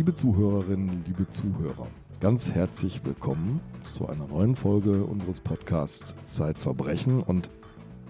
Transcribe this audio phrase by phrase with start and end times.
[0.00, 1.86] Liebe Zuhörerinnen, liebe Zuhörer,
[2.20, 7.22] ganz herzlich willkommen zu einer neuen Folge unseres Podcasts Zeitverbrechen.
[7.22, 7.50] Und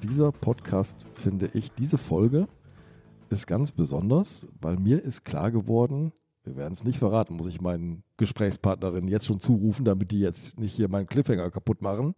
[0.04, 2.46] dieser Podcast, finde ich, diese Folge
[3.28, 6.12] ist ganz besonders, weil mir ist klar geworden,
[6.44, 10.60] wir werden es nicht verraten, muss ich meinen Gesprächspartnerinnen jetzt schon zurufen, damit die jetzt
[10.60, 12.14] nicht hier meinen Cliffhanger kaputt machen.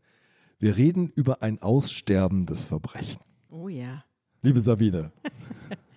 [0.59, 3.23] Wir reden über ein aussterbendes Verbrechen.
[3.48, 4.04] Oh ja.
[4.43, 5.12] Liebe Sabine.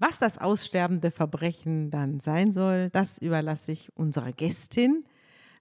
[0.00, 5.04] Was das aussterbende Verbrechen dann sein soll, das überlasse ich unserer Gästin.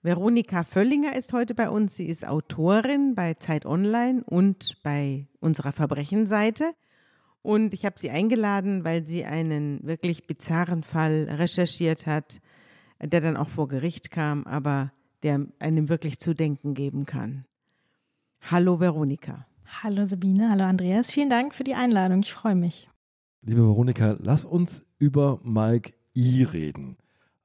[0.01, 1.97] Veronika Völlinger ist heute bei uns.
[1.97, 6.71] Sie ist Autorin bei Zeit Online und bei unserer Verbrechenseite.
[7.41, 12.39] Und ich habe sie eingeladen, weil sie einen wirklich bizarren Fall recherchiert hat,
[13.01, 17.43] der dann auch vor Gericht kam, aber der einem wirklich zu denken geben kann.
[18.49, 19.45] Hallo Veronika.
[19.83, 21.11] Hallo Sabine, hallo Andreas.
[21.11, 22.21] Vielen Dank für die Einladung.
[22.21, 22.88] Ich freue mich.
[23.41, 26.97] Liebe Veronika, lass uns über Mike I reden.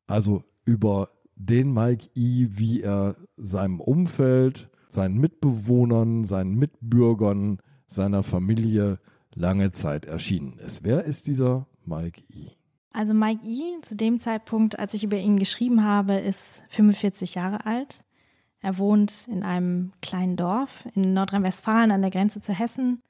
[0.06, 8.98] Also über den Mike I, wie er seinem Umfeld, seinen Mitbewohnern, seinen Mitbürgern, seiner Familie
[9.34, 10.84] lange Zeit erschienen ist.
[10.84, 12.51] Wer ist dieser Mike I?
[12.92, 17.67] Also Mike I, zu dem Zeitpunkt, als ich über ihn geschrieben habe, ist 45 Jahre
[17.67, 18.05] alt.
[18.61, 23.03] Er wohnt in einem kleinen Dorf in Nordrhein-Westfalen an der Grenze zu Hessen.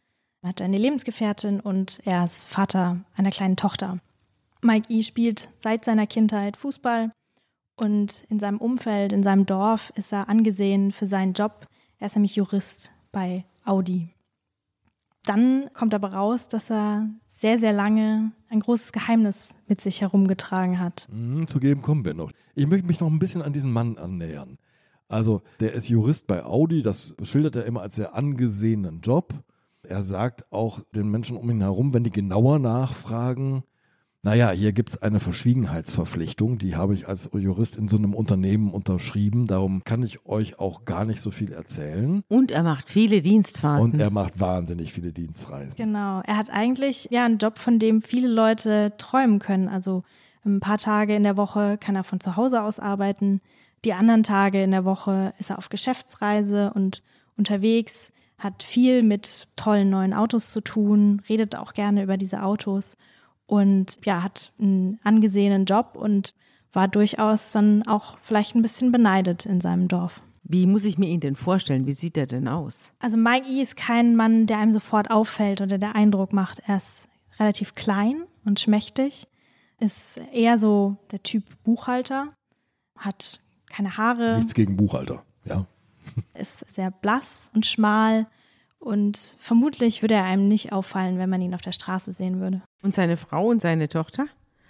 [0.44, 3.98] Hat eine Lebensgefährtin und er ist Vater einer kleinen Tochter.
[4.60, 7.10] Mike I spielt seit seiner Kindheit Fußball
[7.76, 11.66] und in seinem Umfeld, in seinem Dorf ist er angesehen für seinen Job.
[11.98, 14.10] Er ist nämlich Jurist bei Audi.
[15.24, 17.08] Dann kommt aber raus, dass er
[17.38, 21.08] sehr, sehr lange ein großes Geheimnis mit sich herumgetragen hat.
[21.10, 22.30] Mhm, zugeben kommen wir noch.
[22.54, 24.58] Ich möchte mich noch ein bisschen an diesen Mann annähern.
[25.08, 29.32] Also, der ist Jurist bei Audi, das schildert er immer als sehr angesehenen Job.
[29.86, 33.64] Er sagt auch den Menschen um ihn herum, wenn die genauer nachfragen,
[34.22, 38.72] naja, hier gibt es eine Verschwiegenheitsverpflichtung, die habe ich als Jurist in so einem Unternehmen
[38.72, 42.22] unterschrieben, darum kann ich euch auch gar nicht so viel erzählen.
[42.28, 43.84] Und er macht viele Dienstfahrten.
[43.84, 45.74] Und er macht wahnsinnig viele Dienstreisen.
[45.76, 49.68] Genau, er hat eigentlich ja einen Job, von dem viele Leute träumen können.
[49.68, 50.04] Also
[50.46, 53.42] ein paar Tage in der Woche kann er von zu Hause aus arbeiten,
[53.84, 57.02] die anderen Tage in der Woche ist er auf Geschäftsreise und
[57.36, 58.10] unterwegs,
[58.44, 62.96] hat viel mit tollen neuen Autos zu tun, redet auch gerne über diese Autos
[63.46, 66.30] und ja, hat einen angesehenen Job und
[66.72, 70.20] war durchaus dann auch vielleicht ein bisschen beneidet in seinem Dorf.
[70.42, 71.86] Wie muss ich mir ihn denn vorstellen?
[71.86, 72.92] Wie sieht er denn aus?
[72.98, 73.62] Also Mike E.
[73.62, 76.60] ist kein Mann, der einem sofort auffällt oder der Eindruck macht.
[76.66, 79.26] Er ist relativ klein und schmächtig,
[79.80, 82.28] ist eher so der Typ Buchhalter,
[82.98, 83.40] hat
[83.70, 84.36] keine Haare.
[84.36, 85.66] Nichts gegen Buchhalter, ja.
[86.34, 88.26] Ist sehr blass und schmal
[88.78, 92.62] und vermutlich würde er einem nicht auffallen, wenn man ihn auf der Straße sehen würde.
[92.82, 94.26] Und seine Frau und seine Tochter?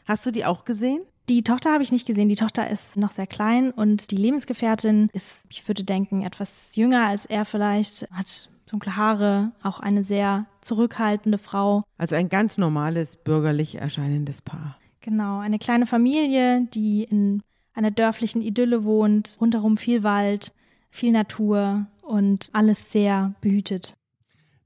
[0.07, 1.03] Hast du die auch gesehen?
[1.29, 2.29] Die Tochter habe ich nicht gesehen.
[2.29, 7.07] Die Tochter ist noch sehr klein und die Lebensgefährtin ist, ich würde denken, etwas jünger
[7.09, 11.83] als er vielleicht, hat dunkle Haare, auch eine sehr zurückhaltende Frau.
[11.99, 14.77] Also ein ganz normales, bürgerlich erscheinendes Paar.
[15.01, 17.43] Genau, eine kleine Familie, die in
[17.75, 20.53] einer dörflichen Idylle wohnt, rundherum viel Wald,
[20.95, 23.97] viel Natur und alles sehr behütet.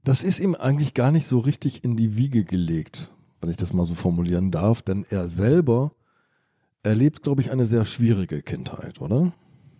[0.03, 3.73] Das ist ihm eigentlich gar nicht so richtig in die Wiege gelegt, wenn ich das
[3.73, 5.91] mal so formulieren darf, denn er selber
[6.83, 9.33] erlebt, glaube ich, eine sehr schwierige Kindheit, oder?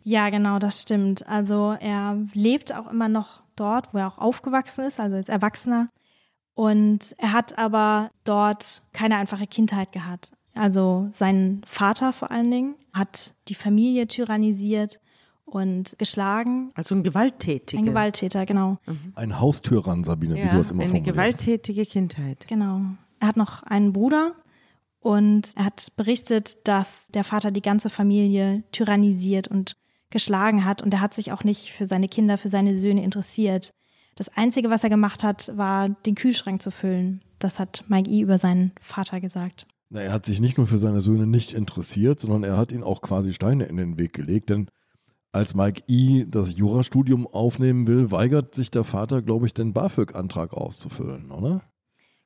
[0.04, 1.28] Ja, genau, das stimmt.
[1.28, 5.90] Also er lebt auch immer noch dort, wo er auch aufgewachsen ist, also als Erwachsener.
[6.56, 10.32] Und er hat aber dort keine einfache Kindheit gehabt.
[10.56, 15.00] Also sein Vater vor allen Dingen hat die Familie tyrannisiert
[15.52, 16.72] und geschlagen.
[16.76, 17.82] Also ein Gewalttätiger.
[17.82, 18.78] Ein Gewalttäter, genau.
[18.86, 19.14] Mhm.
[19.16, 21.08] Ein Haustürran, Sabine, ja, wie du es immer eine formulierst.
[21.08, 22.48] Eine gewalttätige Kindheit.
[22.48, 22.82] Genau.
[23.20, 24.36] Er hat noch einen Bruder
[25.00, 29.76] und er hat berichtet, dass der Vater die ganze Familie tyrannisiert und
[30.10, 33.74] geschlagen hat und er hat sich auch nicht für seine Kinder, für seine Söhne interessiert.
[34.16, 37.22] Das Einzige, was er gemacht hat, war, den Kühlschrank zu füllen.
[37.38, 38.22] Das hat Mike E.
[38.22, 39.66] über seinen Vater gesagt.
[39.90, 42.84] Na, er hat sich nicht nur für seine Söhne nicht interessiert, sondern er hat ihnen
[42.84, 44.70] auch quasi Steine in den Weg gelegt, denn
[45.32, 46.26] als Mike I.
[46.28, 51.62] das Jurastudium aufnehmen will, weigert sich der Vater, glaube ich, den BAföG-Antrag auszufüllen, oder?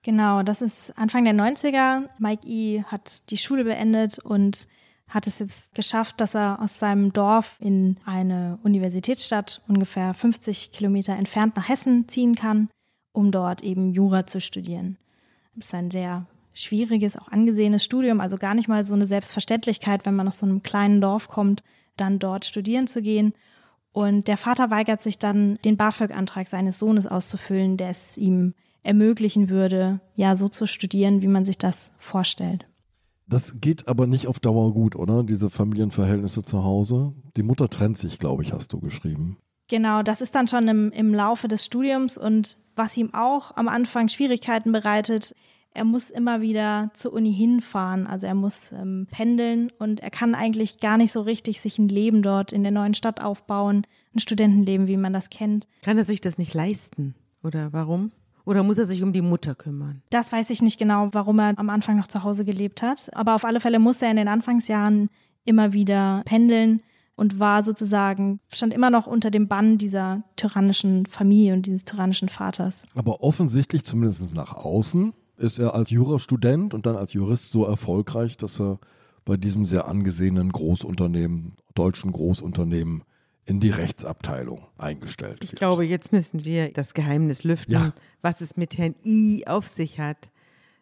[0.03, 2.03] Genau, das ist Anfang der 90er.
[2.19, 2.83] Mike I.
[2.85, 4.67] hat die Schule beendet und
[5.07, 11.13] hat es jetzt geschafft, dass er aus seinem Dorf in eine Universitätsstadt ungefähr 50 Kilometer
[11.13, 12.69] entfernt nach Hessen ziehen kann,
[13.11, 14.97] um dort eben Jura zu studieren.
[15.55, 20.05] Das ist ein sehr schwieriges, auch angesehenes Studium, also gar nicht mal so eine Selbstverständlichkeit,
[20.05, 21.63] wenn man aus so einem kleinen Dorf kommt,
[21.97, 23.33] dann dort studieren zu gehen.
[23.91, 29.49] Und der Vater weigert sich dann, den BAföG-Antrag seines Sohnes auszufüllen, der es ihm ermöglichen
[29.49, 32.67] würde, ja, so zu studieren, wie man sich das vorstellt.
[33.27, 35.23] Das geht aber nicht auf Dauer gut, oder?
[35.23, 37.13] Diese Familienverhältnisse zu Hause.
[37.37, 39.37] Die Mutter trennt sich, glaube ich, hast du geschrieben.
[39.69, 43.69] Genau, das ist dann schon im, im Laufe des Studiums und was ihm auch am
[43.69, 45.33] Anfang Schwierigkeiten bereitet,
[45.73, 50.35] er muss immer wieder zur Uni hinfahren, also er muss ähm, pendeln und er kann
[50.35, 54.19] eigentlich gar nicht so richtig sich ein Leben dort in der neuen Stadt aufbauen, ein
[54.19, 55.67] Studentenleben, wie man das kennt.
[55.81, 57.15] Kann er sich das nicht leisten?
[57.43, 58.11] Oder warum?
[58.45, 60.01] Oder muss er sich um die Mutter kümmern?
[60.09, 63.09] Das weiß ich nicht genau, warum er am Anfang noch zu Hause gelebt hat.
[63.13, 65.09] Aber auf alle Fälle muss er in den Anfangsjahren
[65.45, 66.81] immer wieder pendeln
[67.15, 72.29] und war sozusagen, stand immer noch unter dem Bann dieser tyrannischen Familie und dieses tyrannischen
[72.29, 72.85] Vaters.
[72.95, 78.37] Aber offensichtlich, zumindest nach außen, ist er als Jurastudent und dann als Jurist so erfolgreich,
[78.37, 78.79] dass er
[79.25, 83.03] bei diesem sehr angesehenen Großunternehmen, deutschen Großunternehmen,
[83.45, 85.53] in die Rechtsabteilung eingestellt wird.
[85.53, 87.93] Ich glaube, jetzt müssen wir das Geheimnis lüften, ja.
[88.21, 90.31] was es mit Herrn I auf sich hat,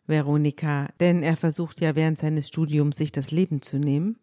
[0.05, 0.89] Veronika.
[0.99, 4.17] Denn er versucht ja während seines Studiums sich das Leben zu nehmen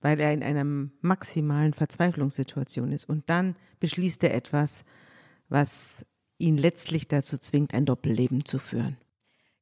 [0.00, 0.64] weil er in einer
[1.00, 3.08] maximalen Verzweiflungssituation ist.
[3.08, 4.84] Und dann beschließt er etwas,
[5.48, 6.06] was
[6.38, 8.98] ihn letztlich dazu zwingt, ein Doppelleben zu führen.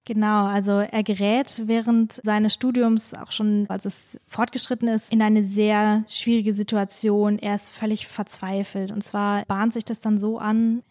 [0.06, 5.44] Genau, also er gerät während seines Studiums, auch schon als es fortgeschritten ist, in eine
[5.44, 7.38] sehr schwierige Situation.
[7.38, 8.92] Er ist völlig verzweifelt.
[8.92, 10.82] Und zwar bahnt sich das dann so an,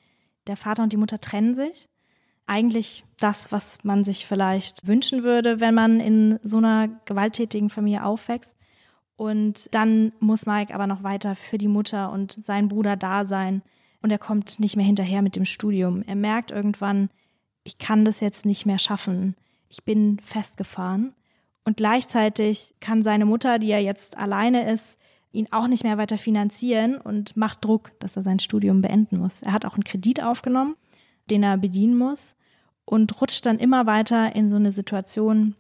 [0.48, 1.90] der Vater und die Mutter trennen sich.
[2.48, 8.04] Eigentlich das, was man sich vielleicht wünschen würde, wenn man in so einer gewalttätigen Familie
[8.04, 8.56] aufwächst.
[9.16, 13.62] Und dann muss Mike aber noch weiter für die Mutter und seinen Bruder da sein.
[14.02, 16.02] Und er kommt nicht mehr hinterher mit dem Studium.
[16.02, 17.10] Er merkt irgendwann,
[17.64, 19.36] ich kann das jetzt nicht mehr schaffen.
[19.70, 21.14] Ich bin festgefahren.
[21.66, 24.98] Und gleichzeitig kann seine Mutter, die ja jetzt alleine ist,
[25.32, 29.42] ihn auch nicht mehr weiter finanzieren und macht Druck, dass er sein Studium beenden muss.
[29.42, 30.76] Er hat auch einen Kredit aufgenommen,
[31.30, 32.36] den er bedienen muss
[32.86, 35.56] und rutscht dann immer weiter in so eine Situation,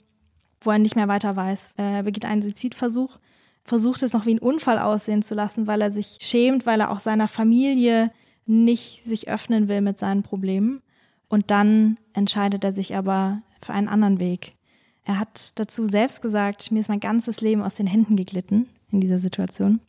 [0.61, 1.75] wo er nicht mehr weiter weiß.
[1.77, 3.17] Er begeht einen Suizidversuch
[3.63, 6.91] versucht es noch wie ein Unfall aussehen zu lassen, weil er sich schämt, weil er
[6.91, 8.11] auch seiner Familie
[8.45, 10.81] nicht sich öffnen will mit seinen Problemen.
[11.33, 14.53] Und dann entscheidet er sich aber für einen anderen Weg.
[15.03, 19.01] Er hat dazu selbst gesagt, mir ist mein ganzes Leben aus den Händen geglitten in
[19.01, 19.79] dieser Situation.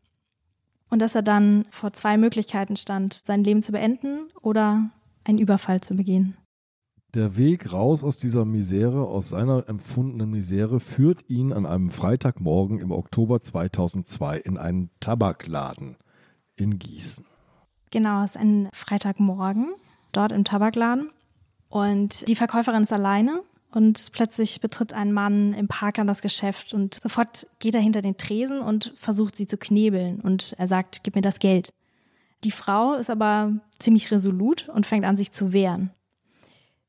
[0.89, 4.89] Und dass er dann vor zwei Möglichkeiten stand, sein Leben zu beenden oder
[5.25, 6.35] einen Überfall zu begehen.
[7.13, 12.79] Der Weg raus aus dieser Misere, aus seiner empfundenen Misere, führt ihn an einem Freitagmorgen
[12.79, 15.99] im Oktober 2002 in einen Tabakladen
[16.57, 17.27] in Gießen.
[17.91, 19.75] Genau, es ist ein Freitagmorgen
[20.13, 21.11] dort im Tabakladen.
[21.75, 23.43] Und die Verkäuferin ist alleine
[23.73, 28.17] und plötzlich betritt ein Mann im Parker das Geschäft und sofort geht er hinter den
[28.17, 31.73] Tresen und versucht sie zu knebeln und er sagt, gib mir das Geld.
[32.45, 35.91] Die Frau ist aber ziemlich resolut und fängt an, sich zu wehren.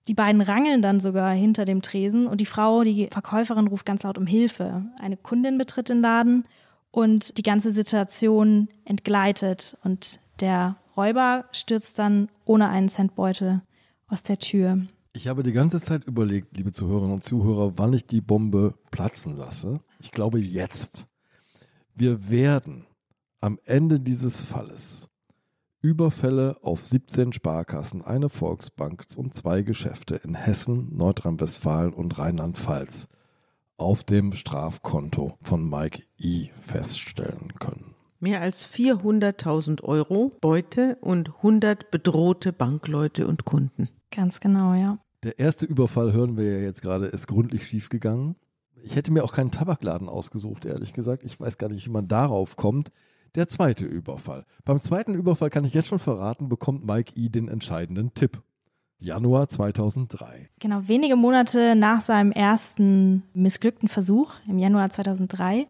[0.08, 4.04] Die beiden rangeln dann sogar hinter dem Tresen und die Frau, die Verkäuferin, ruft ganz
[4.04, 4.86] laut um Hilfe.
[5.00, 6.46] Eine Kundin betritt den Laden
[6.92, 13.64] und die ganze Situation entgleitet und der Räuber stürzt dann ohne einen Centbeutel
[14.08, 14.86] aus der Tür.
[15.14, 19.38] Ich habe die ganze Zeit überlegt, liebe Zuhörerinnen und Zuhörer, wann ich die Bombe platzen
[19.38, 19.80] lasse.
[20.00, 21.08] Ich glaube jetzt.
[21.94, 22.86] Wir werden
[23.40, 25.10] am Ende dieses Falles
[25.86, 33.08] Überfälle auf 17 Sparkassen, eine Volksbank und zwei Geschäfte in Hessen, Nordrhein-Westfalen und Rheinland-Pfalz
[33.78, 37.95] auf dem Strafkonto von Mike I feststellen können.
[38.26, 43.88] Mehr als 400.000 Euro Beute und 100 bedrohte Bankleute und Kunden.
[44.10, 44.98] Ganz genau, ja.
[45.22, 48.36] Der erste Überfall, hören wir ja jetzt gerade, ist gründlich schiefgegangen.
[48.82, 51.22] Ich hätte mir auch keinen Tabakladen ausgesucht, ehrlich gesagt.
[51.24, 52.92] Ich weiß gar nicht, wie man darauf kommt
[53.36, 54.46] der zweite Überfall.
[54.64, 57.30] Beim zweiten Überfall kann ich jetzt schon verraten, bekommt Mike E.
[57.30, 58.42] den entscheidenden Tipp.
[58.98, 60.50] Januar 2003.
[60.60, 65.68] Genau, wenige Monate nach seinem ersten missglückten Versuch im Januar 2003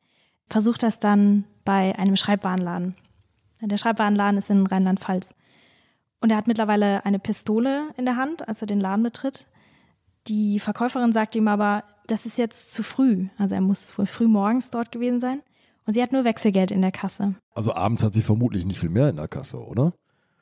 [0.48, 2.96] versucht er es dann bei einem Schreibwarenladen.
[3.62, 5.34] Der Schreibwarenladen ist in Rheinland-Pfalz.
[6.22, 9.48] Und er hat mittlerweile eine Pistole in der Hand, als er den Laden betritt.
[10.28, 13.28] Die Verkäuferin sagt ihm aber, das ist jetzt zu früh.
[13.38, 15.42] Also er muss wohl früh morgens dort gewesen sein.
[15.86, 17.36] Und sie hat nur Wechselgeld in der Kasse.
[17.54, 19.94] Also abends hat sie vermutlich nicht viel mehr in der Kasse, oder?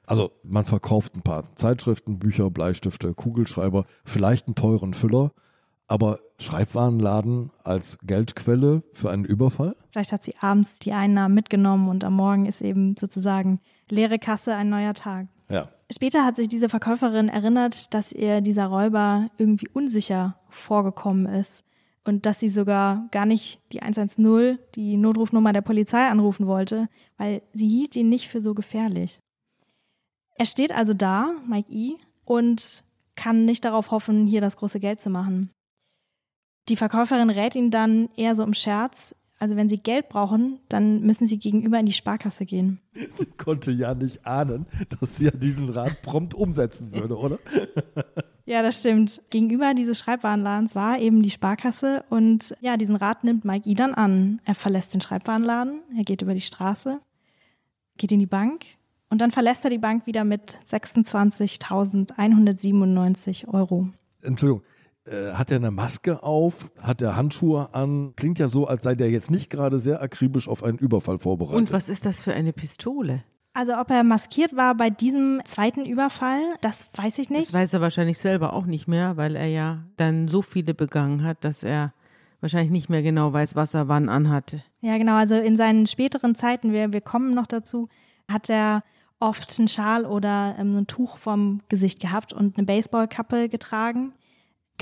[0.05, 5.31] Also man verkauft ein paar Zeitschriften, Bücher, Bleistifte, Kugelschreiber, vielleicht einen teuren Füller,
[5.94, 9.76] aber Schreibwarenladen als Geldquelle für einen Überfall?
[9.92, 13.60] Vielleicht hat sie abends die Einnahmen mitgenommen und am Morgen ist eben sozusagen
[13.92, 15.28] leere Kasse ein neuer Tag.
[15.50, 15.70] Ja.
[15.92, 21.64] Später hat sich diese Verkäuferin erinnert, dass ihr dieser Räuber irgendwie unsicher vorgekommen ist
[22.06, 27.44] und dass sie sogar gar nicht die 110, die Notrufnummer der Polizei anrufen wollte, weil
[27.54, 29.20] sie hielt ihn nicht für so gefährlich.
[30.38, 32.84] Er steht also da, Mike E., und
[33.16, 35.52] kann nicht darauf hoffen, hier das große Geld zu machen.
[36.70, 41.01] Die Verkäuferin rät ihn dann eher so im Scherz, also wenn Sie Geld brauchen, dann
[41.01, 42.79] müssen Sie gegenüber in die Sparkasse gehen.
[43.10, 44.65] Sie konnte ja nicht ahnen,
[45.00, 47.39] dass sie ja diesen Rat prompt umsetzen würde, oder?
[48.46, 49.22] Ja, das stimmt.
[49.29, 53.93] Gegenüber dieses Schreibwarenladens war eben die Sparkasse und ja, diesen Rat nimmt Mike I dann
[53.93, 54.41] an.
[54.43, 57.00] Er verlässt den Schreibwarenladen, er geht über die Straße,
[57.96, 58.65] geht in die Bank
[59.10, 63.88] und dann verlässt er die Bank wieder mit 26.197 Euro.
[64.22, 64.63] Entschuldigung,
[65.05, 66.72] äh, hat er eine Maske auf?
[66.79, 68.13] Hat er Handschuhe an?
[68.15, 71.57] Klingt ja so, als sei der jetzt nicht gerade sehr akribisch auf einen Überfall vorbereitet.
[71.57, 73.24] Und was ist das für eine Pistole?
[73.53, 77.48] Also ob er maskiert war bei diesem zweiten Überfall, das weiß ich nicht.
[77.48, 81.24] Das weiß er wahrscheinlich selber auch nicht mehr, weil er ja dann so viele begangen
[81.24, 81.93] hat, dass er
[82.41, 84.63] wahrscheinlich nicht mehr genau weiß, was er wann anhatte.
[84.81, 85.15] Ja, genau.
[85.15, 87.89] Also in seinen späteren Zeiten, wir, wir kommen noch dazu,
[88.29, 88.83] hat er
[89.19, 94.13] oft einen Schal oder ähm, ein Tuch vom Gesicht gehabt und eine Baseballkappe getragen.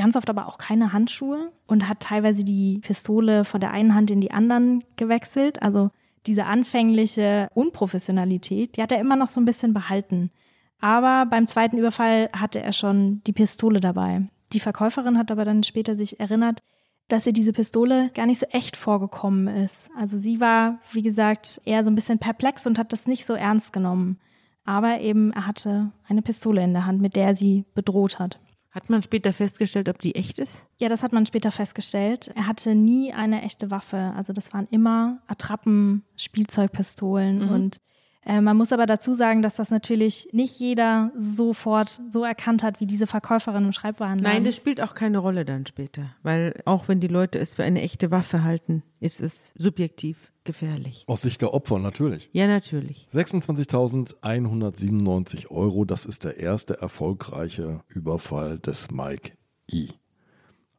[0.02, 4.10] Ganz oft aber auch keine Handschuhe und hat teilweise die Pistole von der einen Hand
[4.10, 5.62] in die anderen gewechselt.
[5.62, 5.92] Also
[6.26, 10.32] diese anfängliche Unprofessionalität, die hat er immer noch so ein bisschen behalten.
[10.80, 14.28] Aber beim zweiten Überfall hatte er schon die Pistole dabei.
[14.54, 16.62] Die Verkäuferin hat aber dann später sich erinnert,
[17.08, 19.92] dass ihr diese Pistole gar nicht so echt vorgekommen ist.
[19.96, 23.34] Also sie war, wie gesagt, eher so ein bisschen perplex und hat das nicht so
[23.34, 24.18] ernst genommen.
[24.66, 28.40] Aber eben, er hatte eine Pistole in der Hand, mit der er sie bedroht hat.
[28.72, 30.66] Hat man später festgestellt, ob die echt ist?
[30.78, 32.32] Ja, das hat man später festgestellt.
[32.36, 34.14] Er hatte nie eine echte Waffe.
[34.16, 37.52] Also das waren immer Attrappen, Spielzeugpistolen mhm.
[37.52, 37.82] und
[38.26, 42.80] äh, man muss aber dazu sagen, dass das natürlich nicht jeder sofort so erkannt hat
[42.80, 44.34] wie diese Verkäuferin im Schreibwarenladen.
[44.34, 47.64] Nein, das spielt auch keine Rolle dann später, weil auch wenn die Leute es für
[47.64, 51.04] eine echte Waffe halten, ist es subjektiv gefährlich.
[51.08, 52.30] Aus Sicht der Opfer natürlich.
[52.34, 53.08] Ja, natürlich.
[53.12, 59.32] 26.197 Euro, das ist der erste erfolgreiche Überfall des Mike
[59.72, 59.90] I.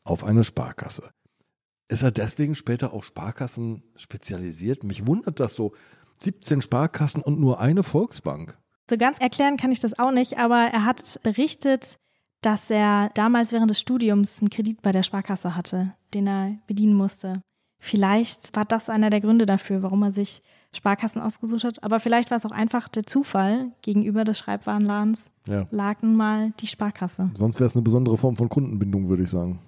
[0.05, 1.11] auf eine Sparkasse.
[1.89, 4.85] Ist er deswegen später auf Sparkassen spezialisiert?
[4.85, 5.73] Mich wundert das so.
[6.23, 8.59] 17 Sparkassen und nur eine Volksbank.
[8.91, 11.97] So ganz erklären kann ich das auch nicht, aber er hat berichtet,
[12.43, 16.95] dass er damals während des Studiums einen Kredit bei der Sparkasse hatte, den er bedienen
[16.95, 17.41] musste.
[17.79, 21.83] Vielleicht war das einer der Gründe dafür, warum er sich Sparkassen ausgesucht hat.
[21.83, 23.73] Aber vielleicht war es auch einfach der Zufall.
[23.83, 25.67] Gegenüber des Schreibwarenladens ja.
[25.71, 27.31] lag nun mal die Sparkasse.
[27.35, 29.59] Sonst wäre es eine besondere Form von Kundenbindung, würde ich sagen.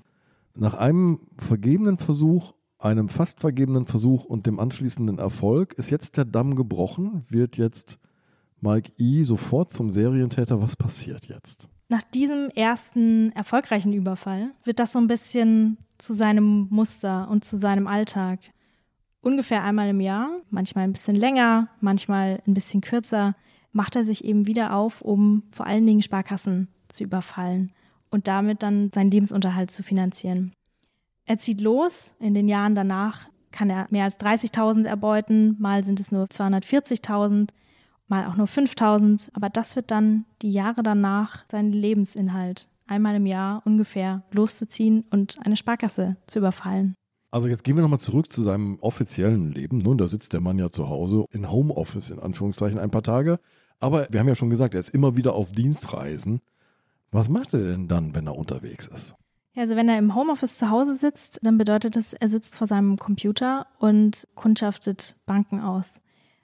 [0.55, 2.53] Nach einem vergebenen Versuch
[2.85, 7.99] einem fast vergebenen Versuch und dem anschließenden Erfolg ist jetzt der Damm gebrochen, wird jetzt
[8.61, 9.23] Mike E.
[9.23, 10.63] sofort zum Serientäter.
[10.63, 11.71] Was passiert jetzt?
[11.89, 17.57] Nach diesem ersten erfolgreichen Überfall wird das so ein bisschen zu seinem Muster und zu
[17.57, 18.41] seinem Alltag.
[19.21, 23.35] Ungefähr einmal im Jahr, manchmal ein bisschen länger, manchmal ein bisschen kürzer,
[23.73, 27.73] macht er sich eben wieder auf, um vor allen Dingen Sparkassen zu überfallen
[28.11, 30.53] und damit dann seinen Lebensunterhalt zu finanzieren.
[31.27, 32.15] Er zieht los.
[32.19, 35.57] In den Jahren danach kann er mehr als 30.000 erbeuten.
[35.59, 37.51] Mal sind es nur 240.000,
[38.09, 39.31] mal auch nur 5.000.
[39.33, 42.69] Aber das wird dann die Jahre danach sein Lebensinhalt.
[42.87, 46.95] Einmal im Jahr ungefähr loszuziehen und eine Sparkasse zu überfallen.
[47.31, 49.79] Also jetzt gehen wir nochmal zurück zu seinem offiziellen Leben.
[49.79, 53.41] Nun, da sitzt der Mann ja zu Hause in Homeoffice in Anführungszeichen ein paar Tage.
[53.81, 56.41] Aber wir haben ja schon gesagt, er ist immer wieder auf Dienstreisen.
[57.11, 59.17] Was macht er denn dann, wenn er unterwegs ist?
[59.55, 62.67] Ja, also wenn er im Homeoffice zu Hause sitzt, dann bedeutet das, er sitzt vor
[62.67, 66.01] seinem Computer und kundschaftet Banken aus.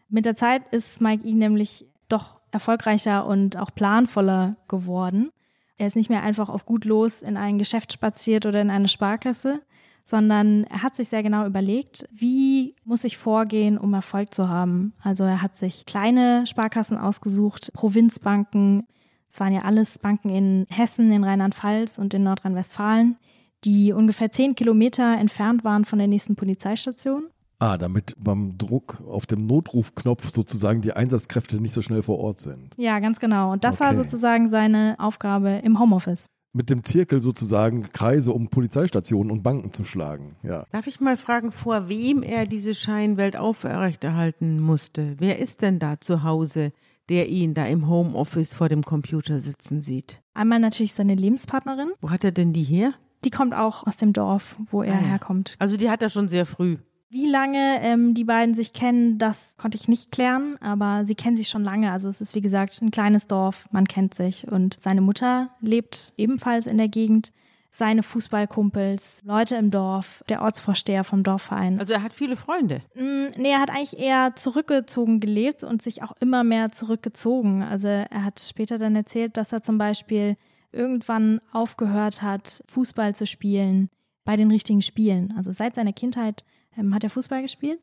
[0.09, 5.31] Mit der Zeit ist Mike E nämlich doch erfolgreicher und auch planvoller geworden.
[5.76, 8.88] Er ist nicht mehr einfach auf gut los in ein Geschäft spaziert oder in eine
[8.88, 9.61] Sparkasse,
[10.05, 14.93] sondern er hat sich sehr genau überlegt, wie muss ich vorgehen, um Erfolg zu haben.
[15.02, 18.87] Also er hat sich kleine Sparkassen ausgesucht, Provinzbanken,
[19.32, 23.16] es waren ja alles Banken in Hessen, in Rheinland-Pfalz und in Nordrhein-Westfalen,
[23.64, 27.25] die ungefähr zehn Kilometer entfernt waren von der nächsten Polizeistation.
[27.60, 32.40] Ah, damit beim Druck auf dem Notrufknopf sozusagen die Einsatzkräfte nicht so schnell vor Ort
[32.40, 32.75] sind.
[32.78, 33.52] Ja, ganz genau.
[33.52, 33.84] Und das okay.
[33.84, 36.25] war sozusagen seine Aufgabe im Homeoffice.
[36.52, 40.37] Mit dem Zirkel sozusagen Kreise um Polizeistationen und Banken zu schlagen.
[40.42, 40.64] Ja.
[40.72, 45.14] Darf ich mal fragen, vor wem er diese Scheinwelt aufrechterhalten musste?
[45.18, 46.72] Wer ist denn da zu Hause?
[47.11, 50.23] Der ihn da im Homeoffice vor dem Computer sitzen sieht?
[50.33, 51.90] Einmal natürlich seine Lebenspartnerin.
[52.00, 52.95] Wo hat er denn die her?
[53.25, 55.57] Die kommt auch aus dem Dorf, wo er ah, herkommt.
[55.59, 56.79] Also die hat er schon sehr früh.
[57.11, 61.37] Wie lange ähm, die beiden sich kennen, das konnte ich nicht klären, aber sie kennen
[61.37, 61.90] sich schon lange.
[61.90, 66.12] Also es ist wie gesagt ein kleines Dorf, man kennt sich und seine Mutter lebt
[66.17, 67.33] ebenfalls in der Gegend
[67.71, 71.79] seine Fußballkumpels, Leute im Dorf, der Ortsvorsteher vom Dorfverein.
[71.79, 72.83] Also er hat viele Freunde.
[72.95, 77.62] Mm, nee, er hat eigentlich eher zurückgezogen gelebt und sich auch immer mehr zurückgezogen.
[77.62, 80.37] Also er hat später dann erzählt, dass er zum Beispiel
[80.73, 83.89] irgendwann aufgehört hat, Fußball zu spielen,
[84.25, 85.35] bei den richtigen Spielen.
[85.37, 86.45] Also seit seiner Kindheit
[86.77, 87.81] ähm, hat er Fußball gespielt.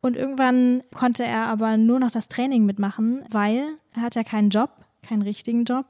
[0.00, 4.50] Und irgendwann konnte er aber nur noch das Training mitmachen, weil er hat ja keinen
[4.50, 4.70] Job,
[5.02, 5.86] keinen richtigen Job.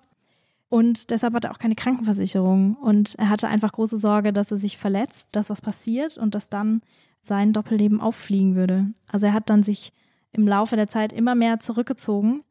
[0.69, 2.75] Und deshalb hat er auch keine Krankenversicherung.
[2.77, 6.49] Und er hatte einfach große Sorge, dass er sich verletzt, dass was passiert und dass
[6.49, 6.83] dann
[7.23, 8.93] sein Doppelleben auffliegen würde.
[9.07, 9.93] Also er hat dann sich
[10.33, 12.43] im Laufe der Zeit immer mehr zurückgezogen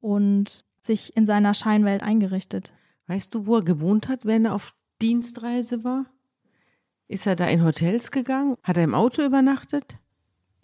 [0.00, 2.72] und sich in seiner Scheinwelt eingerichtet.
[3.08, 6.06] Weißt du, wo er gewohnt hat, wenn er auf Dienstreise war?
[7.08, 8.56] Ist er da in Hotels gegangen?
[8.62, 9.98] Hat er im Auto übernachtet?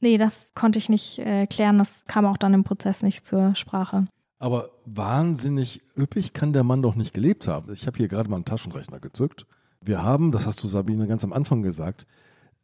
[0.01, 1.79] Nee, das konnte ich nicht äh, klären.
[1.79, 4.07] Das kam auch dann im Prozess nicht zur Sprache.
[4.43, 7.73] Aber wahnsinnig üppig kann der Mann doch nicht gelebt haben.
[7.73, 9.47] Ich habe hier gerade mal einen Taschenrechner gezückt.
[9.81, 12.09] Wir haben, das hast du Sabine ganz am Anfang gesagt,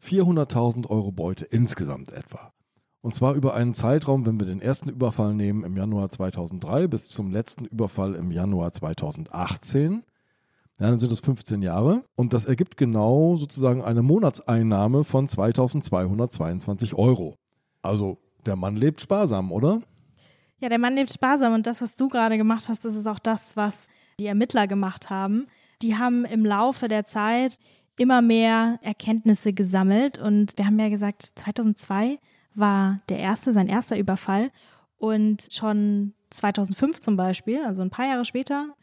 [0.03, 2.53] 400.000 Euro Beute insgesamt etwa.
[3.01, 7.07] Und zwar über einen Zeitraum, wenn wir den ersten Überfall nehmen im Januar 2003 bis
[7.07, 10.03] zum letzten Überfall im Januar 2018.
[10.81, 16.97] Ja, dann sind es 15 Jahre und das ergibt genau sozusagen eine Monatseinnahme von 2222
[16.97, 17.37] Euro.
[17.83, 19.81] Also der Mann lebt sparsam, oder?
[20.61, 23.21] Ja, der Mann lebt sparsam und das, was du gerade gemacht hast, das ist auch
[23.21, 23.89] das, was
[24.19, 25.45] die Ermittler gemacht haben.
[25.83, 27.61] Die haben im Laufe der Zeit
[27.97, 32.19] immer mehr Erkenntnisse gesammelt und wir haben ja gesagt, 2002
[32.55, 34.51] war der erste, sein erster Überfall
[34.99, 38.75] und schon 2005 zum Beispiel, also ein paar Jahre später,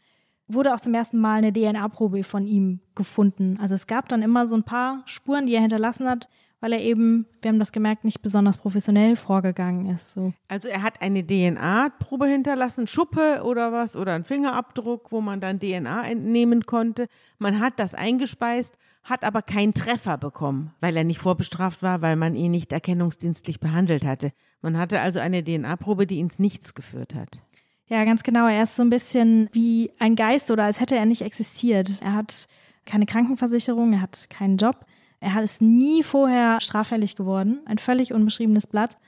[0.48, 3.58] wurde auch zum ersten Mal eine DNA-Probe von ihm gefunden.
[3.60, 6.28] Also es gab dann immer so ein paar Spuren, die er hinterlassen hat,
[6.60, 10.12] weil er eben, wir haben das gemerkt, nicht besonders professionell vorgegangen ist.
[10.12, 10.32] So.
[10.48, 15.60] Also er hat eine DNA-Probe hinterlassen, Schuppe oder was, oder einen Fingerabdruck, wo man dann
[15.60, 17.08] DNA entnehmen konnte.
[17.38, 22.16] Man hat das eingespeist, hat aber keinen Treffer bekommen, weil er nicht vorbestraft war, weil
[22.16, 24.32] man ihn nicht erkennungsdienstlich behandelt hatte.
[24.62, 27.40] Man hatte also eine DNA-Probe, die ins Nichts geführt hat.
[27.88, 28.48] Ja, ganz genau.
[28.48, 32.00] Er ist so ein bisschen wie ein Geist oder als hätte er nicht existiert.
[32.02, 32.48] Er hat
[32.84, 34.86] keine Krankenversicherung, er hat keinen Job.
[35.20, 37.60] Er hat es nie vorher straffällig geworden.
[37.66, 38.98] Ein völlig unbeschriebenes Blatt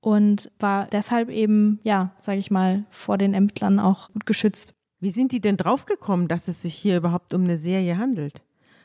[0.00, 4.74] und war deshalb eben, ja, sage ich mal, vor den Ämtern auch gut geschützt.
[4.98, 8.42] Wie sind die denn draufgekommen, dass es sich hier überhaupt um eine Serie handelt?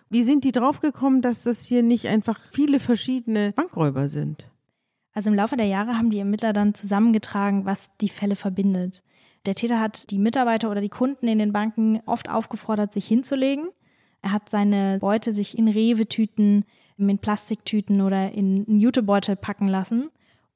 [0.10, 4.50] Wie sind die draufgekommen, dass das hier nicht einfach viele verschiedene Bankräuber sind?
[5.14, 9.04] Also im Laufe der Jahre haben die Ermittler dann zusammengetragen, was die Fälle verbindet.
[9.46, 13.70] Der Täter hat die Mitarbeiter oder die Kunden in den Banken oft aufgefordert, sich hinzulegen.
[14.26, 16.66] Er hat seine Beute sich in Rewe-Tüten,
[16.98, 20.10] in Plastiktüten oder in Jutebeutel packen lassen.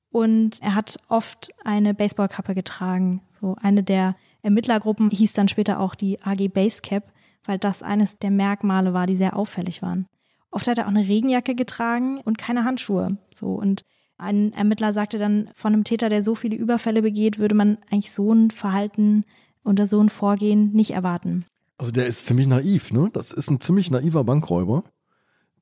[0.09, 3.21] Und er hat oft eine Baseballkappe getragen.
[3.39, 7.13] So eine der Ermittlergruppen hieß dann später auch die AG Basecap,
[7.45, 10.07] weil das eines der Merkmale war, die sehr auffällig waren.
[10.49, 13.19] Oft hat er auch eine Regenjacke getragen und keine Handschuhe.
[13.31, 13.83] So und
[14.17, 18.13] ein Ermittler sagte dann, von einem Täter, der so viele Überfälle begeht, würde man eigentlich
[18.13, 19.25] so ein Verhalten
[19.63, 21.45] oder so ein Vorgehen nicht erwarten.
[21.79, 23.09] Also der ist ziemlich naiv, ne?
[23.13, 24.83] Das ist ein ziemlich naiver Bankräuber,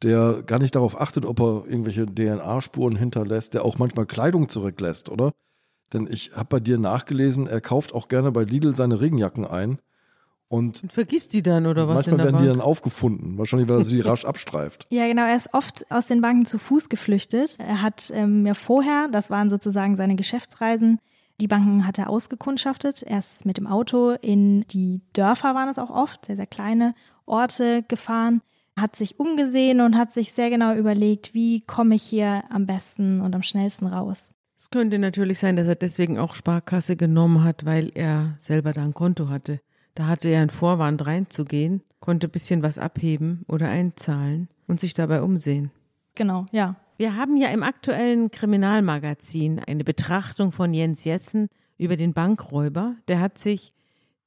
[0.02, 5.10] der gar nicht darauf achtet, ob er irgendwelche DNA-Spuren hinterlässt, der auch manchmal Kleidung zurücklässt,
[5.10, 5.32] oder?
[5.94, 9.80] Denn ich habe bei dir nachgelesen, er kauft auch gerne bei Lidl seine Regenjacken ein
[10.50, 11.96] und, und vergisst die dann oder was?
[12.08, 12.44] Manchmal werden Bank?
[12.44, 14.88] die dann aufgefunden, wahrscheinlich weil er sie rasch abstreift.
[14.90, 15.24] Ja, genau.
[15.24, 17.58] Er ist oft aus den Banken zu Fuß geflüchtet.
[17.60, 21.00] Er hat ähm, ja vorher, das waren sozusagen seine Geschäftsreisen,
[21.40, 23.04] die Banken hat er ausgekundschaftet.
[23.04, 26.96] Er ist mit dem Auto in die Dörfer, waren es auch oft, sehr, sehr kleine
[27.26, 28.42] Orte gefahren,
[28.76, 33.22] hat sich umgesehen und hat sich sehr genau überlegt, wie komme ich hier am besten
[33.22, 34.34] und am schnellsten raus.
[34.58, 38.84] Es könnte natürlich sein, dass er deswegen auch Sparkasse genommen hat, weil er selber da
[38.84, 39.60] ein Konto hatte.
[39.94, 44.94] Da hatte er einen Vorwand reinzugehen, konnte ein bisschen was abheben oder einzahlen und sich
[44.94, 45.72] dabei umsehen.
[46.16, 46.76] Genau, ja.
[47.00, 52.96] Wir haben ja im aktuellen Kriminalmagazin eine Betrachtung von Jens Jessen über den Bankräuber.
[53.08, 53.72] Der hat sich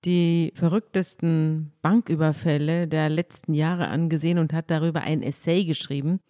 [0.05, 6.21] die verrücktesten Banküberfälle der letzten Jahre angesehen und hat darüber ein Essay geschrieben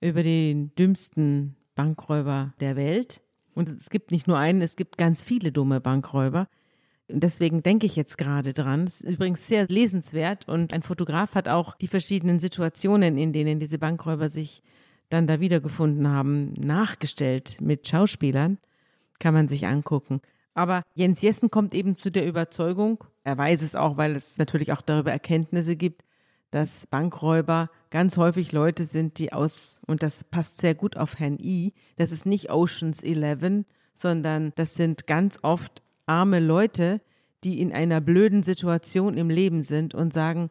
[0.00, 3.20] über den dümmsten Bankräuber der Welt.
[3.54, 6.48] Und es gibt nicht nur einen, es gibt ganz viele dumme Bankräuber.
[7.08, 8.84] Deswegen denke ich jetzt gerade dran.
[8.84, 13.60] Es ist übrigens sehr lesenswert und ein Fotograf hat auch die verschiedenen Situationen, in denen
[13.60, 14.62] diese Bankräuber sich
[15.08, 18.58] dann da wiedergefunden haben, nachgestellt mit Schauspielern.
[19.18, 20.20] Kann man sich angucken.
[20.54, 24.72] Aber Jens Jessen kommt eben zu der Überzeugung, er weiß es auch, weil es natürlich
[24.72, 26.02] auch darüber Erkenntnisse gibt,
[26.50, 31.38] dass Bankräuber ganz häufig Leute sind, die aus, und das passt sehr gut auf Herrn
[31.38, 33.64] I, das ist nicht Oceans 11,
[33.94, 37.00] sondern das sind ganz oft arme Leute,
[37.44, 40.50] die in einer blöden Situation im Leben sind und sagen,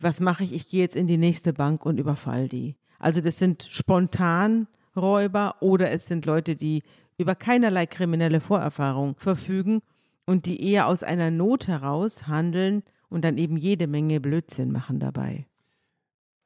[0.00, 0.52] was mache ich?
[0.52, 2.76] Ich gehe jetzt in die nächste Bank und überfall die.
[3.04, 6.82] Also das sind Spontanräuber oder es sind Leute, die
[7.18, 9.82] über keinerlei kriminelle Vorerfahrung verfügen
[10.24, 15.00] und die eher aus einer Not heraus handeln und dann eben jede Menge Blödsinn machen
[15.00, 15.46] dabei.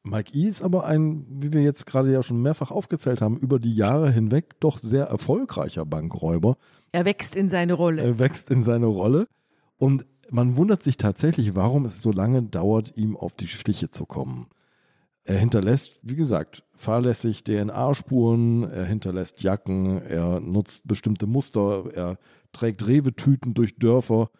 [0.02, 0.48] Mike E.
[0.48, 4.10] ist aber ein, wie wir jetzt gerade ja schon mehrfach aufgezählt haben, über die Jahre
[4.10, 6.56] hinweg doch sehr erfolgreicher Bankräuber.
[6.90, 8.02] Er wächst in seine Rolle.
[8.02, 9.28] Er wächst in seine Rolle.
[9.76, 14.06] Und man wundert sich tatsächlich, warum es so lange dauert, ihm auf die Stiche zu
[14.06, 14.48] kommen.
[15.28, 22.16] Er hinterlässt, wie gesagt, fahrlässig DNA-Spuren, er hinterlässt Jacken, er nutzt bestimmte Muster, er
[22.52, 24.30] trägt Rewe-Tüten durch Dörfer,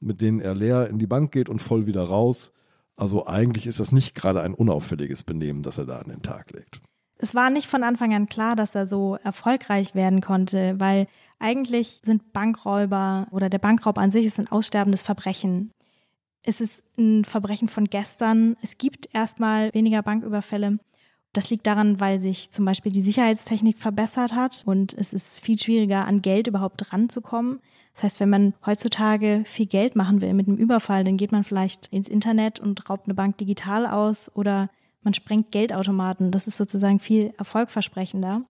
[0.00, 2.52] mit denen er leer in die Bank geht und voll wieder raus.
[2.94, 6.50] Also eigentlich ist das nicht gerade ein unauffälliges Benehmen, das er da an den Tag
[6.50, 6.82] legt.
[7.16, 11.06] Es war nicht von Anfang an klar, dass er so erfolgreich werden konnte, weil
[11.38, 15.70] eigentlich sind Bankräuber oder der Bankraub an sich ist ein aussterbendes Verbrechen.
[16.44, 18.56] Es ist ein Verbrechen von gestern.
[18.62, 20.78] Es gibt erstmal weniger Banküberfälle.
[21.32, 25.58] Das liegt daran, weil sich zum Beispiel die Sicherheitstechnik verbessert hat und es ist viel
[25.58, 27.60] schwieriger, an Geld überhaupt ranzukommen.
[27.92, 31.42] Das heißt, wenn man heutzutage viel Geld machen will mit einem Überfall, dann geht man
[31.42, 34.70] vielleicht ins Internet und raubt eine Bank digital aus oder
[35.02, 36.30] man sprengt Geldautomaten.
[36.30, 38.42] Das ist sozusagen viel erfolgversprechender.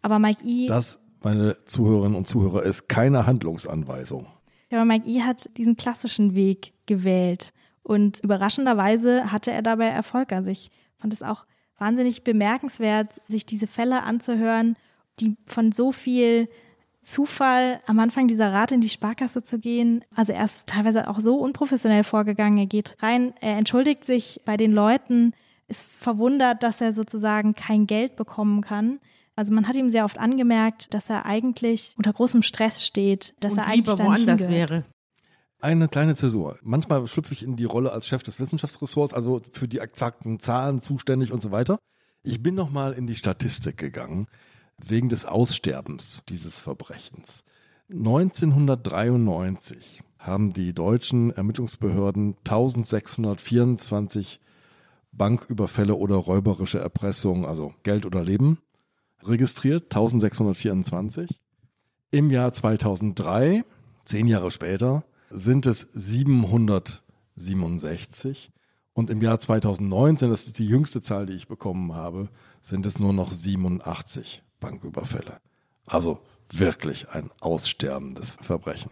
[0.00, 0.66] Aber Mike E.
[0.68, 4.26] Das, meine Zuhörerinnen und Zuhörer, ist keine Handlungsanweisung.
[4.72, 5.22] Aber Mike E.
[5.22, 7.52] hat diesen klassischen Weg gewählt.
[7.82, 10.32] Und überraschenderweise hatte er dabei Erfolg.
[10.32, 11.44] Also ich fand es auch
[11.78, 14.76] wahnsinnig bemerkenswert, sich diese Fälle anzuhören,
[15.20, 16.48] die von so viel
[17.02, 20.04] Zufall am Anfang dieser Rat in die Sparkasse zu gehen.
[20.14, 22.58] Also er ist teilweise auch so unprofessionell vorgegangen.
[22.58, 25.32] Er geht rein, er entschuldigt sich bei den Leuten,
[25.66, 29.00] ist verwundert, dass er sozusagen kein Geld bekommen kann.
[29.34, 33.52] Also man hat ihm sehr oft angemerkt, dass er eigentlich unter großem Stress steht, dass
[33.52, 34.84] Und er eigentlich lieber woanders wäre.
[35.60, 36.58] Eine kleine Zäsur.
[36.62, 40.80] Manchmal schlüpfe ich in die Rolle als Chef des Wissenschaftsressorts, also für die exakten Zahlen
[40.80, 41.78] zuständig und so weiter.
[42.24, 44.26] Ich bin nochmal in die Statistik gegangen,
[44.78, 47.44] wegen des Aussterbens dieses Verbrechens.
[47.90, 54.40] 1993 haben die deutschen Ermittlungsbehörden 1624
[55.12, 58.58] Banküberfälle oder räuberische Erpressungen, also Geld oder Leben,
[59.26, 61.40] registriert, 1624.
[62.10, 63.64] Im Jahr 2003,
[64.04, 68.50] zehn Jahre später, sind es 767.
[68.94, 72.28] Und im Jahr 2019, das ist die jüngste Zahl, die ich bekommen habe,
[72.60, 75.40] sind es nur noch 87 Banküberfälle.
[75.86, 76.20] Also
[76.52, 78.90] wirklich ein aussterbendes Verbrechen.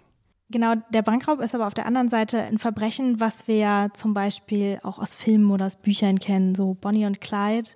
[0.51, 4.15] Genau, der Bankraub ist aber auf der anderen Seite ein Verbrechen, was wir ja zum
[4.15, 7.71] Beispiel auch aus Filmen oder aus Büchern kennen, so Bonnie und Clyde.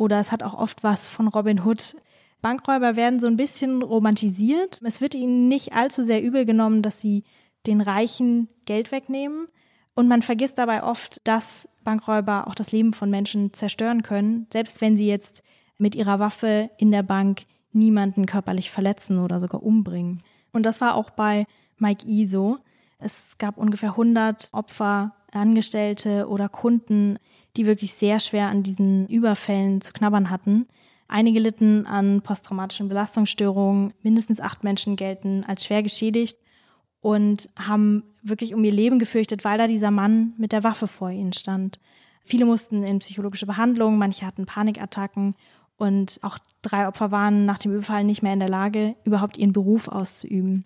[0.00, 1.94] Oder es hat auch oft was von Robin Hood.
[2.40, 4.80] Bankräuber werden so ein bisschen romantisiert.
[4.82, 7.22] Es wird ihnen nicht allzu sehr übel genommen, dass sie
[7.66, 9.48] den Reichen Geld wegnehmen.
[9.94, 14.80] Und man vergisst dabei oft, dass Bankräuber auch das Leben von Menschen zerstören können, selbst
[14.80, 15.42] wenn sie jetzt
[15.76, 20.22] mit ihrer Waffe in der Bank niemanden körperlich verletzen oder sogar umbringen.
[20.50, 21.44] Und das war auch bei
[21.76, 22.24] Mike E.
[22.24, 22.56] so.
[22.98, 27.18] Es gab ungefähr 100 Opfer, Angestellte oder Kunden,
[27.56, 30.66] die wirklich sehr schwer an diesen Überfällen zu knabbern hatten.
[31.08, 36.38] Einige litten an posttraumatischen Belastungsstörungen, mindestens acht Menschen gelten als schwer geschädigt
[37.00, 41.10] und haben wirklich um ihr Leben gefürchtet, weil da dieser Mann mit der Waffe vor
[41.10, 41.80] ihnen stand.
[42.22, 45.34] Viele mussten in psychologische Behandlung, manche hatten Panikattacken
[45.76, 49.52] und auch drei Opfer waren nach dem Überfall nicht mehr in der Lage, überhaupt ihren
[49.52, 50.64] Beruf auszuüben.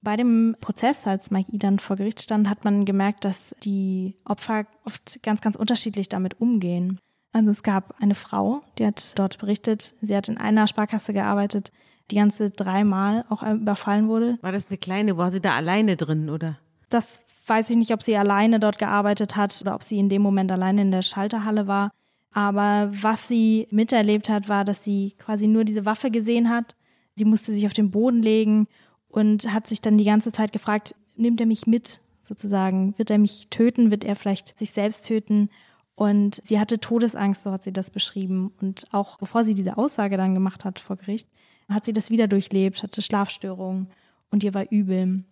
[0.00, 4.66] Bei dem Prozess, als Mike dann vor Gericht stand, hat man gemerkt, dass die Opfer
[4.84, 7.00] oft ganz, ganz unterschiedlich damit umgehen.
[7.32, 11.72] Also es gab eine Frau, die hat dort berichtet, sie hat in einer Sparkasse gearbeitet,
[12.10, 14.38] die ganze dreimal auch überfallen wurde.
[14.40, 16.58] War das eine kleine, war sie da alleine drin, oder?
[16.88, 20.22] Das weiß ich nicht, ob sie alleine dort gearbeitet hat oder ob sie in dem
[20.22, 21.90] Moment alleine in der Schalterhalle war.
[22.32, 26.76] Aber was sie miterlebt hat, war, dass sie quasi nur diese Waffe gesehen hat.
[27.14, 28.68] Sie musste sich auf den Boden legen
[29.08, 32.96] und hat sich dann die ganze Zeit gefragt, nimmt er mich mit sozusagen?
[32.98, 33.90] Wird er mich töten?
[33.90, 35.50] Wird er vielleicht sich selbst töten?
[35.94, 38.52] Und sie hatte Todesangst, so hat sie das beschrieben.
[38.60, 41.28] Und auch bevor sie diese Aussage dann gemacht hat vor Gericht,
[41.68, 43.88] hat sie das wieder durchlebt, hatte Schlafstörungen
[44.30, 45.24] und ihr war übel.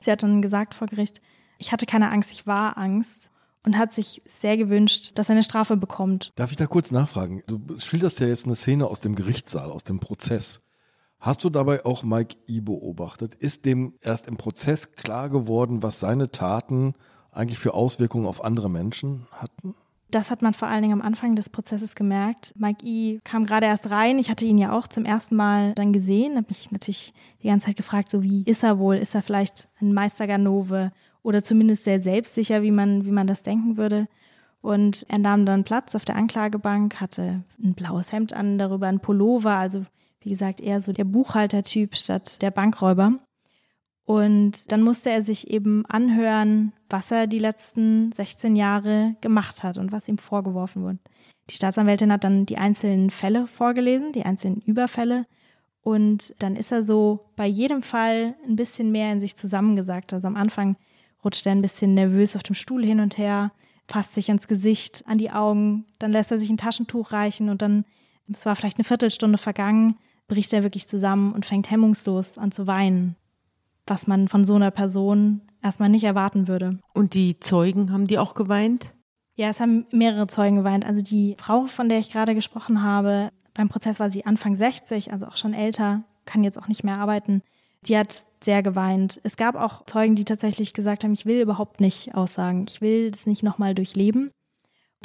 [0.00, 1.20] Sie hat dann gesagt vor Gericht,
[1.58, 3.30] ich hatte keine Angst, ich war Angst
[3.62, 6.32] und hat sich sehr gewünscht, dass er eine Strafe bekommt.
[6.36, 7.42] Darf ich da kurz nachfragen?
[7.46, 10.62] Du schilderst ja jetzt eine Szene aus dem Gerichtssaal, aus dem Prozess.
[11.26, 12.60] Hast du dabei auch Mike E.
[12.60, 13.34] beobachtet?
[13.34, 16.94] Ist dem erst im Prozess klar geworden, was seine Taten
[17.32, 19.74] eigentlich für Auswirkungen auf andere Menschen hatten?
[20.12, 22.54] Das hat man vor allen Dingen am Anfang des Prozesses gemerkt.
[22.56, 23.18] Mike E.
[23.24, 24.20] kam gerade erst rein.
[24.20, 26.36] Ich hatte ihn ja auch zum ersten Mal dann gesehen.
[26.36, 27.12] Habe mich natürlich
[27.42, 28.94] die ganze Zeit gefragt, so wie ist er wohl?
[28.94, 30.92] Ist er vielleicht ein Meister Ganove
[31.24, 34.06] oder zumindest sehr selbstsicher, wie man, wie man das denken würde?
[34.62, 39.00] Und er nahm dann Platz auf der Anklagebank, hatte ein blaues Hemd an, darüber ein
[39.00, 39.82] Pullover, also
[40.26, 43.12] wie gesagt, eher so der Buchhaltertyp statt der Bankräuber.
[44.04, 49.78] Und dann musste er sich eben anhören, was er die letzten 16 Jahre gemacht hat
[49.78, 50.98] und was ihm vorgeworfen wurde.
[51.48, 55.26] Die Staatsanwältin hat dann die einzelnen Fälle vorgelesen, die einzelnen Überfälle.
[55.82, 60.12] Und dann ist er so bei jedem Fall ein bisschen mehr in sich zusammengesagt.
[60.12, 60.74] Also am Anfang
[61.24, 63.52] rutscht er ein bisschen nervös auf dem Stuhl hin und her,
[63.86, 67.62] fasst sich ins Gesicht, an die Augen, dann lässt er sich ein Taschentuch reichen und
[67.62, 67.84] dann,
[68.28, 69.96] es war vielleicht eine Viertelstunde vergangen,
[70.28, 73.16] bricht er wirklich zusammen und fängt hemmungslos an zu weinen,
[73.86, 76.78] was man von so einer Person erstmal nicht erwarten würde.
[76.92, 78.94] Und die Zeugen, haben die auch geweint?
[79.34, 80.84] Ja, es haben mehrere Zeugen geweint.
[80.84, 85.12] Also die Frau, von der ich gerade gesprochen habe, beim Prozess war sie Anfang 60,
[85.12, 87.42] also auch schon älter, kann jetzt auch nicht mehr arbeiten.
[87.82, 89.20] Die hat sehr geweint.
[89.22, 93.10] Es gab auch Zeugen, die tatsächlich gesagt haben, ich will überhaupt nicht aussagen, ich will
[93.10, 94.30] das nicht nochmal durchleben.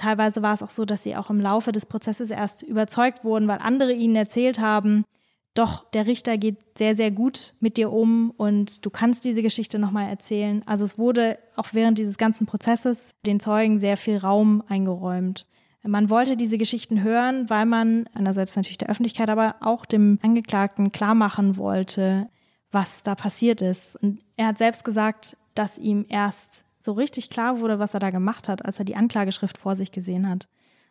[0.02, 3.48] Teilweise war es auch so, dass sie auch im Laufe des Prozesses erst überzeugt wurden,
[3.48, 5.06] weil andere ihnen erzählt haben,
[5.54, 9.78] doch, der Richter geht sehr, sehr gut mit dir um und du kannst diese Geschichte
[9.78, 10.64] nochmal erzählen.
[10.66, 15.46] Also es wurde auch während dieses ganzen Prozesses den Zeugen sehr viel Raum eingeräumt.
[15.84, 20.92] Man wollte diese Geschichten hören, weil man einerseits natürlich der Öffentlichkeit, aber auch dem Angeklagten
[20.92, 22.28] klar machen wollte,
[22.72, 23.98] was da passiert ist.
[23.98, 28.10] Und er hat selbst gesagt, dass ihm erst so richtig klar wurde, was er da
[28.10, 30.48] gemacht hat, als er die Anklageschrift vor sich gesehen hat.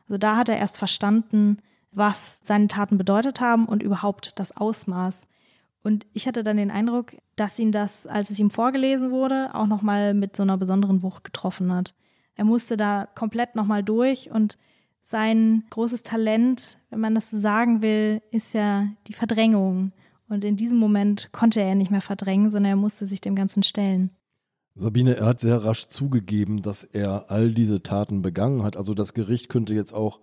[0.09, 1.59] Also da hat er erst verstanden,
[1.93, 5.27] was seine Taten bedeutet haben und überhaupt das Ausmaß.
[5.83, 9.67] Und ich hatte dann den Eindruck, dass ihn das, als es ihm vorgelesen wurde, auch
[9.67, 11.95] nochmal mit so einer besonderen Wucht getroffen hat.
[12.35, 14.59] Er musste da komplett nochmal durch und
[15.03, 19.93] sein großes Talent, wenn man das so sagen will, ist ja die Verdrängung.
[20.29, 23.63] Und in diesem Moment konnte er nicht mehr verdrängen, sondern er musste sich dem Ganzen
[23.63, 24.11] stellen.
[24.75, 28.77] Sabine, er hat sehr rasch zugegeben, dass er all diese Taten begangen hat.
[28.77, 30.21] Also das Gericht könnte jetzt auch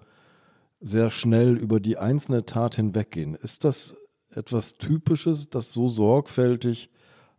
[0.80, 3.36] sehr schnell über die einzelne Tat hinweggehen.
[3.36, 3.96] Ist das
[4.30, 6.92] etwas Typisches, dass so sorgfältig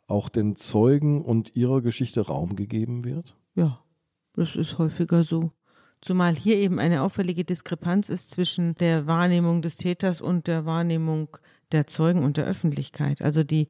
[0.07, 3.37] auch den Zeugen und ihrer Geschichte Raum gegeben wird?
[3.55, 3.81] Ja,
[4.35, 5.53] das ist häufiger so.
[6.01, 11.37] Zumal hier eben eine auffällige Diskrepanz ist zwischen der Wahrnehmung des Täters und der Wahrnehmung
[11.73, 13.21] der Zeugen und der Öffentlichkeit.
[13.21, 13.69] Also die,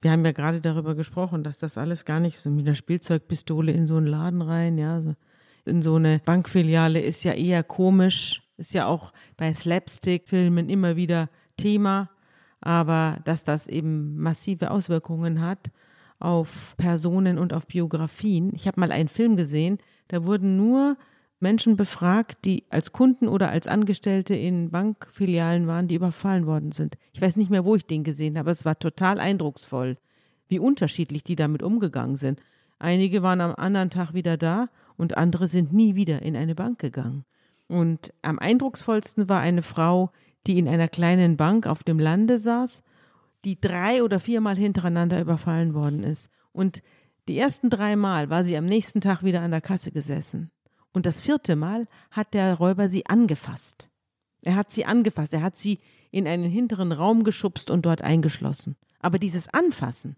[0.00, 3.72] wir haben ja gerade darüber gesprochen, dass das alles gar nicht so mit einer Spielzeugpistole
[3.72, 5.14] in so einen Laden rein, ja, so
[5.64, 11.28] in so eine Bankfiliale ist ja eher komisch, ist ja auch bei Slapstick-Filmen immer wieder
[11.56, 12.10] Thema,
[12.60, 15.70] aber dass das eben massive Auswirkungen hat
[16.18, 18.52] auf Personen und auf Biografien.
[18.54, 20.96] Ich habe mal einen Film gesehen, da wurden nur
[21.40, 26.98] Menschen befragt, die als Kunden oder als Angestellte in Bankfilialen waren, die überfallen worden sind.
[27.12, 29.98] Ich weiß nicht mehr, wo ich den gesehen habe, aber es war total eindrucksvoll,
[30.48, 32.40] wie unterschiedlich die damit umgegangen sind.
[32.78, 36.78] Einige waren am anderen Tag wieder da und andere sind nie wieder in eine Bank
[36.78, 37.24] gegangen.
[37.68, 40.10] Und am eindrucksvollsten war eine Frau,
[40.46, 42.82] die in einer kleinen Bank auf dem Lande saß,
[43.44, 46.30] die drei oder viermal hintereinander überfallen worden ist.
[46.52, 46.82] Und
[47.28, 50.50] die ersten drei Mal war sie am nächsten Tag wieder an der Kasse gesessen.
[50.98, 53.88] Und das vierte Mal hat der Räuber sie angefasst.
[54.42, 55.78] Er hat sie angefasst, er hat sie
[56.10, 58.74] in einen hinteren Raum geschubst und dort eingeschlossen.
[58.98, 60.16] Aber dieses Anfassen,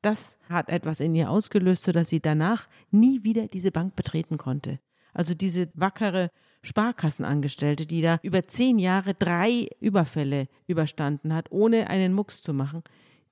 [0.00, 4.80] das hat etwas in ihr ausgelöst, sodass sie danach nie wieder diese Bank betreten konnte.
[5.12, 6.30] Also diese wackere
[6.62, 12.82] Sparkassenangestellte, die da über zehn Jahre drei Überfälle überstanden hat, ohne einen Mucks zu machen,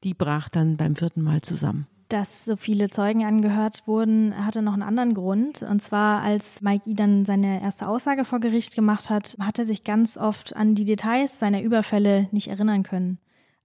[0.02, 1.86] die brach dann beim vierten Mal zusammen.
[2.08, 5.62] Dass so viele Zeugen angehört wurden, hatte noch einen anderen Grund.
[5.62, 6.94] Und zwar, als Mike E.
[6.94, 10.84] dann seine erste Aussage vor Gericht gemacht hat, hat er sich ganz oft an die
[10.84, 13.18] Details seiner Überfälle nicht erinnern können.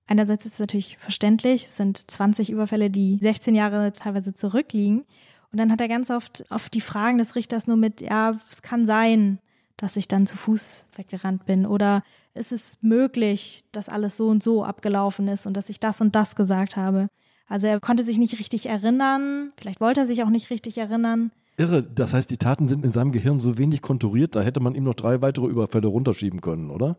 [0.07, 5.05] Einerseits ist es natürlich verständlich, es sind 20 Überfälle, die 16 Jahre teilweise zurückliegen.
[5.51, 8.61] Und dann hat er ganz oft auf die Fragen des Richters nur mit, ja, es
[8.61, 9.39] kann sein,
[9.77, 14.43] dass ich dann zu Fuß weggerannt bin oder ist es möglich, dass alles so und
[14.43, 17.09] so abgelaufen ist und dass ich das und das gesagt habe.
[17.49, 21.31] Also er konnte sich nicht richtig erinnern, vielleicht wollte er sich auch nicht richtig erinnern.
[21.57, 24.75] Irre, das heißt, die Taten sind in seinem Gehirn so wenig konturiert, da hätte man
[24.75, 26.97] ihm noch drei weitere Überfälle runterschieben können, oder?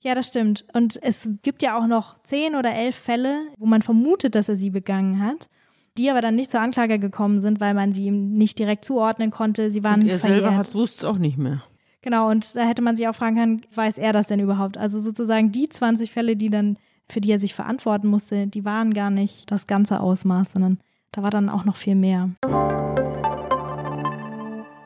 [0.00, 0.64] Ja, das stimmt.
[0.72, 4.56] Und es gibt ja auch noch zehn oder elf Fälle, wo man vermutet, dass er
[4.56, 5.50] sie begangen hat
[5.96, 9.30] die aber dann nicht zur Anklage gekommen sind, weil man sie ihm nicht direkt zuordnen
[9.30, 9.72] konnte.
[9.72, 10.42] Sie waren und er verjährt.
[10.42, 11.62] selber wusste es auch nicht mehr.
[12.02, 14.78] Genau, und da hätte man sich auch fragen können, weiß er das denn überhaupt?
[14.78, 18.94] Also sozusagen die 20 Fälle, die dann, für die er sich verantworten musste, die waren
[18.94, 20.80] gar nicht das ganze Ausmaß, sondern
[21.12, 22.30] da war dann auch noch viel mehr.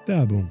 [0.07, 0.51] Werbung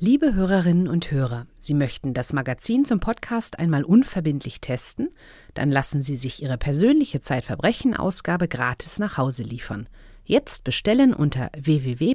[0.00, 5.10] Liebe Hörerinnen und Hörer, Sie möchten das Magazin zum Podcast einmal unverbindlich testen?
[5.54, 9.88] Dann lassen Sie sich Ihre persönliche Zeitverbrechen-Ausgabe gratis nach Hause liefern.
[10.24, 12.10] Jetzt bestellen unter www.zeit.de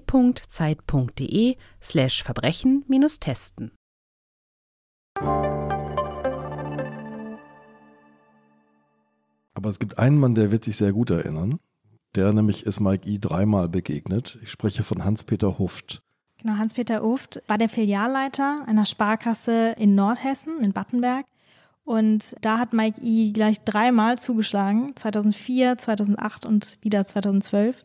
[9.60, 11.60] Aber es gibt einen Mann, der wird sich sehr gut erinnern.
[12.16, 13.18] Der nämlich ist Mike E.
[13.20, 14.40] dreimal begegnet.
[14.42, 16.02] Ich spreche von Hans-Peter Huft.
[16.42, 21.26] Genau, Hans-Peter Uft war der Filialleiter einer Sparkasse in Nordhessen, in Battenberg.
[21.84, 23.34] Und da hat Mike E.
[23.34, 27.84] gleich dreimal zugeschlagen, 2004, 2008 und wieder 2012.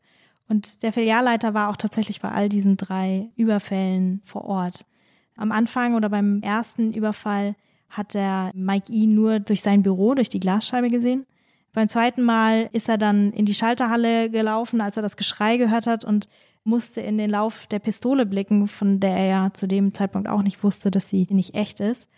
[0.49, 4.87] Und der Filialleiter war auch tatsächlich bei all diesen drei Überfällen vor Ort.
[5.35, 7.57] Am Anfang oder beim ersten Überfall
[7.89, 9.09] hat der Mike E.
[9.09, 11.27] nur durch sein Büro, durch die Glasscheibe gesehen.
[11.75, 15.87] Beim zweiten Mal ist er dann in die Schalterhalle gelaufen, als er das Geschrei gehört
[15.87, 16.29] hat und
[16.63, 20.43] musste in den Lauf der Pistole blicken, von der er ja zu dem Zeitpunkt auch
[20.43, 22.09] nicht wusste, dass sie nicht echt ist.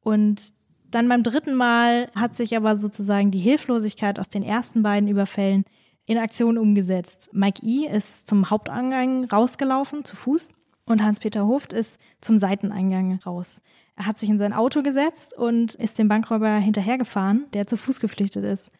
[0.00, 0.54] Und
[0.90, 5.64] dann beim dritten Mal hat sich aber sozusagen die Hilflosigkeit aus den ersten beiden Überfällen
[6.06, 7.28] in Aktion umgesetzt.
[7.32, 7.86] Mike E.
[7.86, 10.52] ist zum Haupteingang rausgelaufen, zu Fuß,
[10.86, 13.60] und Hans-Peter Hoft ist zum Seiteneingang raus.
[13.96, 18.00] Er hat sich in sein Auto gesetzt und ist dem Bankräuber hinterhergefahren, der zu Fuß
[18.00, 18.70] geflüchtet ist.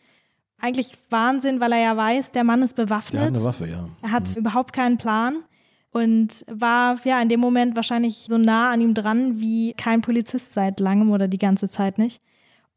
[0.59, 3.21] Eigentlich Wahnsinn, weil er ja weiß, der Mann ist bewaffnet.
[3.21, 3.89] Der hat eine Waffe, ja.
[4.03, 4.37] Er hat mhm.
[4.37, 5.45] überhaupt keinen Plan
[5.93, 10.55] und war ja in dem Moment wahrscheinlich so nah an ihm dran wie kein Polizist
[10.55, 12.21] seit langem oder die ganze Zeit nicht.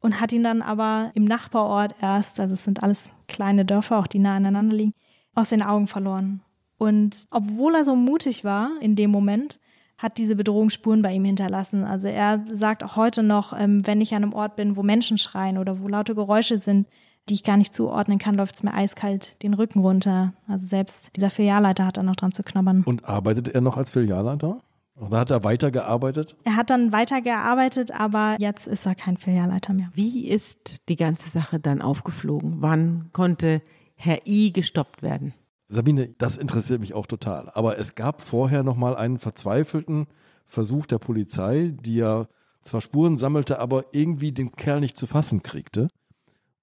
[0.00, 4.06] Und hat ihn dann aber im Nachbarort erst, also es sind alles kleine Dörfer, auch
[4.06, 4.94] die nah aneinander liegen,
[5.34, 6.40] aus den Augen verloren.
[6.78, 9.58] Und obwohl er so mutig war in dem Moment,
[9.98, 11.82] hat diese Bedrohung Spuren bei ihm hinterlassen.
[11.82, 15.18] Also er sagt auch heute noch, ähm, wenn ich an einem Ort bin, wo Menschen
[15.18, 16.86] schreien oder wo laute Geräusche sind,
[17.28, 20.32] die ich gar nicht zuordnen kann, läuft es mir eiskalt den Rücken runter.
[20.46, 22.82] Also selbst dieser Filialleiter hat da noch dran zu knabbern.
[22.84, 24.60] Und arbeitet er noch als Filialleiter?
[25.00, 26.36] Oder hat er weitergearbeitet?
[26.44, 29.90] Er hat dann weitergearbeitet, aber jetzt ist er kein Filialleiter mehr.
[29.94, 32.56] Wie ist die ganze Sache dann aufgeflogen?
[32.60, 33.62] Wann konnte
[33.94, 35.34] Herr I gestoppt werden?
[35.68, 37.50] Sabine, das interessiert mich auch total.
[37.54, 40.06] Aber es gab vorher noch mal einen verzweifelten
[40.46, 42.26] Versuch der Polizei, die ja
[42.62, 45.88] zwar Spuren sammelte, aber irgendwie den Kerl nicht zu fassen kriegte.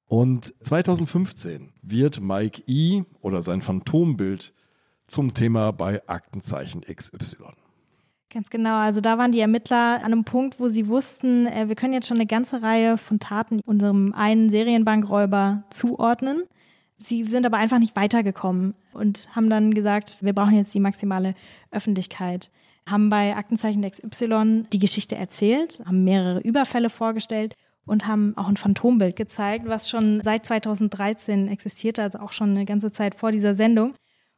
[0.08, 3.04] Und 2015 wird Mike E.
[3.22, 4.54] oder sein Phantombild
[5.08, 7.46] zum Thema bei Aktenzeichen XY.
[8.32, 8.76] Ganz genau.
[8.76, 12.08] Also da waren die Ermittler an einem Punkt, wo sie wussten, äh, wir können jetzt
[12.08, 16.44] schon eine ganze Reihe von Taten unserem einen Serienbankräuber zuordnen.
[16.98, 21.34] Sie sind aber einfach nicht weitergekommen und haben dann gesagt, wir brauchen jetzt die maximale
[21.72, 22.52] Öffentlichkeit.
[22.88, 28.58] Haben bei Aktenzeichen XY die Geschichte erzählt, haben mehrere Überfälle vorgestellt und haben auch ein
[28.58, 33.56] Phantombild gezeigt, was schon seit 2013 existierte, also auch schon eine ganze Zeit vor dieser
[33.56, 33.94] Sendung.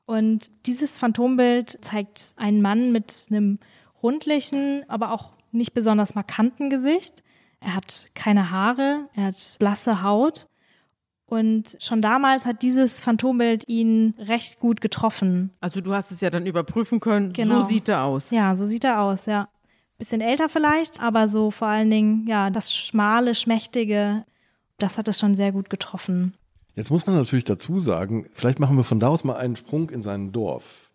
[0.06, 3.60] Und dieses Phantombild zeigt einen Mann mit einem
[4.02, 7.24] rundlichen, aber auch nicht besonders markanten Gesicht.
[7.60, 10.48] Er hat keine Haare, er hat blasse Haut.
[11.26, 15.52] Und schon damals hat dieses Phantombild ihn recht gut getroffen.
[15.60, 17.34] Also du hast es ja dann überprüfen können.
[17.34, 17.62] Genau.
[17.62, 18.32] So sieht er aus.
[18.32, 19.50] Ja, so sieht er aus, ja
[19.98, 24.26] bisschen älter vielleicht, aber so vor allen Dingen, ja, das schmale, schmächtige,
[24.78, 26.36] das hat es schon sehr gut getroffen.
[26.76, 29.90] Jetzt muss man natürlich dazu sagen, vielleicht machen wir von da aus mal einen Sprung
[29.90, 30.92] in sein Dorf.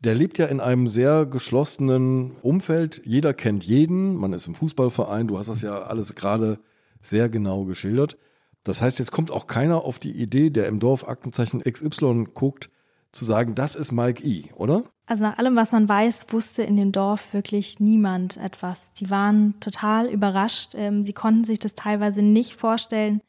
[0.00, 3.00] Der lebt ja in einem sehr geschlossenen Umfeld.
[3.04, 4.16] Jeder kennt jeden.
[4.16, 5.28] Man ist im Fußballverein.
[5.28, 6.58] Du hast das ja alles gerade
[7.00, 8.18] sehr genau geschildert.
[8.64, 12.70] Das heißt, jetzt kommt auch keiner auf die Idee, der im Dorf Aktenzeichen XY guckt,
[13.12, 14.84] zu sagen, das ist Mike E., oder?
[15.06, 18.92] Also nach allem, was man weiß, wusste in dem Dorf wirklich niemand etwas.
[18.94, 20.72] Die waren total überrascht.
[20.74, 23.20] Ähm, sie konnten sich das teilweise nicht vorstellen.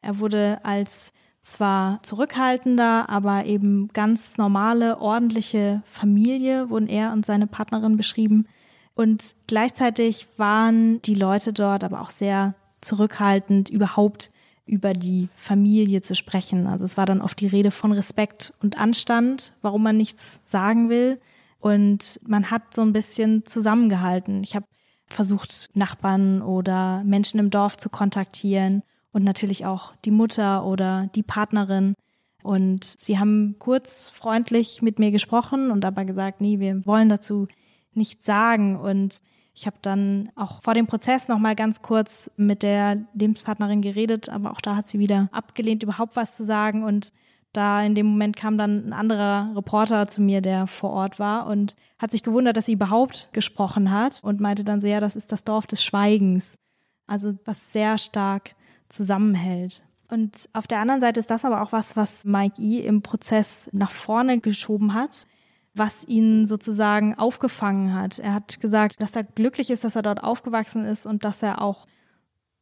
[0.00, 7.46] Er wurde als zwar zurückhaltender, aber eben ganz normale, ordentliche Familie, wurden er und seine
[7.46, 8.46] Partnerin beschrieben.
[8.94, 14.30] Und gleichzeitig waren die Leute dort aber auch sehr zurückhaltend, überhaupt
[14.66, 16.66] über die Familie zu sprechen.
[16.66, 20.88] Also es war dann oft die Rede von Respekt und Anstand, warum man nichts sagen
[20.88, 21.20] will.
[21.60, 24.42] Und man hat so ein bisschen zusammengehalten.
[24.42, 24.66] Ich habe
[25.06, 31.22] versucht, Nachbarn oder Menschen im Dorf zu kontaktieren und natürlich auch die Mutter oder die
[31.22, 31.94] Partnerin.
[32.42, 37.48] Und sie haben kurz freundlich mit mir gesprochen und aber gesagt, nee, wir wollen dazu
[37.92, 38.76] nichts sagen.
[38.76, 39.20] Und
[39.54, 44.28] ich habe dann auch vor dem Prozess noch mal ganz kurz mit der Lebenspartnerin geredet,
[44.28, 46.82] aber auch da hat sie wieder abgelehnt, überhaupt was zu sagen.
[46.82, 47.12] Und
[47.52, 51.46] da in dem Moment kam dann ein anderer Reporter zu mir, der vor Ort war
[51.46, 55.14] und hat sich gewundert, dass sie überhaupt gesprochen hat und meinte dann so, ja, das
[55.14, 56.58] ist das Dorf des Schweigens.
[57.06, 58.56] Also was sehr stark
[58.88, 59.84] zusammenhält.
[60.08, 62.80] Und auf der anderen Seite ist das aber auch was, was Mike E.
[62.80, 65.28] im Prozess nach vorne geschoben hat
[65.74, 68.18] was ihn sozusagen aufgefangen hat.
[68.18, 71.60] Er hat gesagt, dass er glücklich ist, dass er dort aufgewachsen ist und dass er
[71.60, 71.86] auch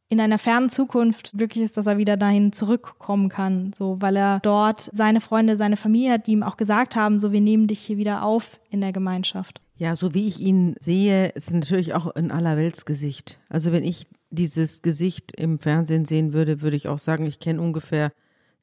[0.09, 4.39] in einer fernen Zukunft glücklich ist, dass er wieder dahin zurückkommen kann, so weil er
[4.41, 7.79] dort seine Freunde, seine Familie hat, die ihm auch gesagt haben, so wir nehmen dich
[7.79, 9.59] hier wieder auf in der Gemeinschaft.
[9.75, 13.39] Ja, so wie ich ihn sehe, ist natürlich auch ein Allerweltsgesicht.
[13.49, 17.61] Also wenn ich dieses Gesicht im Fernsehen sehen würde, würde ich auch sagen, ich kenne
[17.61, 18.11] ungefähr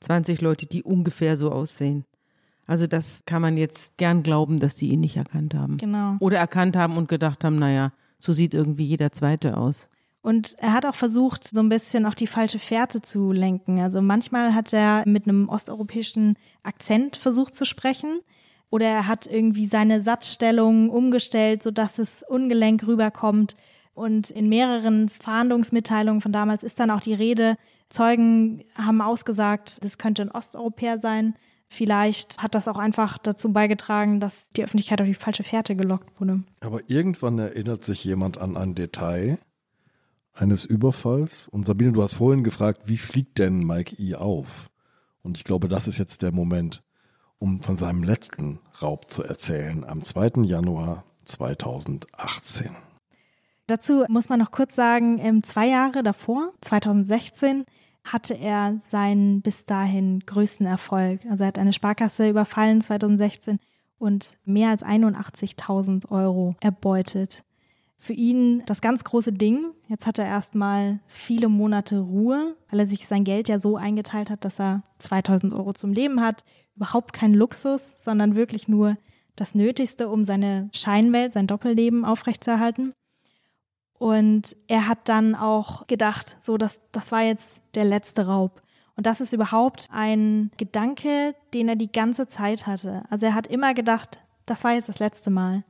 [0.00, 2.04] 20 Leute, die ungefähr so aussehen.
[2.66, 5.76] Also das kann man jetzt gern glauben, dass die ihn nicht erkannt haben.
[5.76, 6.16] Genau.
[6.20, 9.88] Oder erkannt haben und gedacht haben, naja, so sieht irgendwie jeder Zweite aus.
[10.22, 13.80] Und er hat auch versucht, so ein bisschen auf die falsche Fährte zu lenken.
[13.80, 18.20] Also manchmal hat er mit einem osteuropäischen Akzent versucht zu sprechen.
[18.68, 23.56] Oder er hat irgendwie seine Satzstellung umgestellt, sodass es ungelenk rüberkommt.
[23.94, 27.56] Und in mehreren Fahndungsmitteilungen von damals ist dann auch die Rede,
[27.88, 31.34] Zeugen haben ausgesagt, das könnte ein Osteuropäer sein.
[31.72, 36.20] Vielleicht hat das auch einfach dazu beigetragen, dass die Öffentlichkeit auf die falsche Fährte gelockt
[36.20, 36.42] wurde.
[36.60, 39.38] Aber irgendwann erinnert sich jemand an ein Detail
[40.34, 41.46] eines Überfalls.
[41.46, 44.16] Und Sabine, du hast vorhin gefragt, wie fliegt denn Mike E.
[44.16, 44.68] auf?
[45.22, 46.82] Und ich glaube, das ist jetzt der Moment,
[47.38, 50.42] um von seinem letzten Raub zu erzählen, am 2.
[50.42, 52.70] Januar 2018.
[53.68, 57.64] Dazu muss man noch kurz sagen, zwei Jahre davor, 2016,
[58.04, 61.20] hatte er seinen bis dahin größten Erfolg.
[61.28, 63.58] Also er hat eine Sparkasse überfallen 2016
[63.98, 67.44] und mehr als 81.000 Euro erbeutet.
[67.96, 69.72] Für ihn das ganz große Ding.
[69.86, 74.30] Jetzt hat er erstmal viele Monate Ruhe, weil er sich sein Geld ja so eingeteilt
[74.30, 76.44] hat, dass er 2000 Euro zum Leben hat.
[76.76, 78.96] Überhaupt kein Luxus, sondern wirklich nur
[79.36, 82.94] das Nötigste, um seine Scheinwelt, sein Doppelleben aufrechtzuerhalten.
[84.00, 88.62] Und er hat dann auch gedacht, so, das, das war jetzt der letzte Raub.
[88.96, 93.04] Und das ist überhaupt ein Gedanke, den er die ganze Zeit hatte.
[93.10, 95.64] Also er hat immer gedacht, das war jetzt das letzte Mal.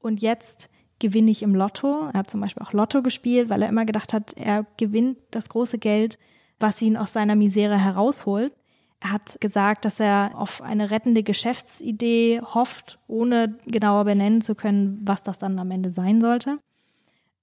[0.00, 2.06] Und jetzt gewinne ich im Lotto.
[2.06, 5.50] Er hat zum Beispiel auch Lotto gespielt, weil er immer gedacht hat, er gewinnt das
[5.50, 6.18] große Geld,
[6.58, 8.54] was ihn aus seiner Misere herausholt.
[9.00, 15.02] Er hat gesagt, dass er auf eine rettende Geschäftsidee hofft, ohne genauer benennen zu können,
[15.04, 16.58] was das dann am Ende sein sollte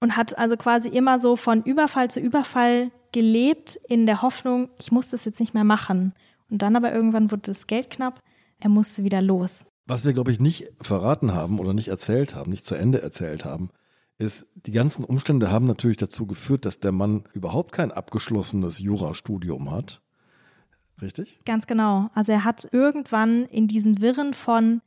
[0.02, 4.90] und hat also quasi immer so von Überfall zu Überfall gelebt in der Hoffnung, ich
[4.90, 6.12] muss das jetzt nicht mehr machen.
[6.50, 8.20] Und dann aber irgendwann wurde das Geld knapp,
[8.58, 9.64] er musste wieder los.
[9.86, 13.44] Was wir, glaube ich, nicht verraten haben oder nicht erzählt haben, nicht zu Ende erzählt
[13.44, 13.70] haben,
[14.18, 19.70] ist, die ganzen Umstände haben natürlich dazu geführt, dass der Mann überhaupt kein abgeschlossenes Jurastudium
[19.70, 20.02] hat.
[21.00, 21.40] Richtig?
[21.44, 22.10] Ganz genau.
[22.12, 24.80] Also er hat irgendwann in diesen Wirren von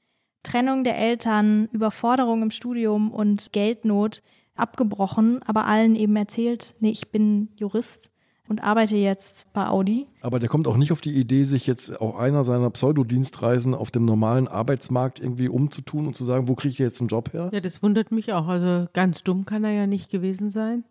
[0.43, 4.21] Trennung der Eltern, Überforderung im Studium und Geldnot
[4.55, 8.11] abgebrochen, aber allen eben erzählt, nee, ich bin Jurist
[8.47, 10.07] und arbeite jetzt bei Audi.
[10.21, 13.91] Aber der kommt auch nicht auf die Idee, sich jetzt auch einer seiner Pseudodienstreisen auf
[13.91, 17.49] dem normalen Arbeitsmarkt irgendwie umzutun und zu sagen, wo kriege ich jetzt einen Job her?
[17.51, 18.47] Ja, das wundert mich auch.
[18.47, 20.83] Also ganz dumm kann er ja nicht gewesen sein.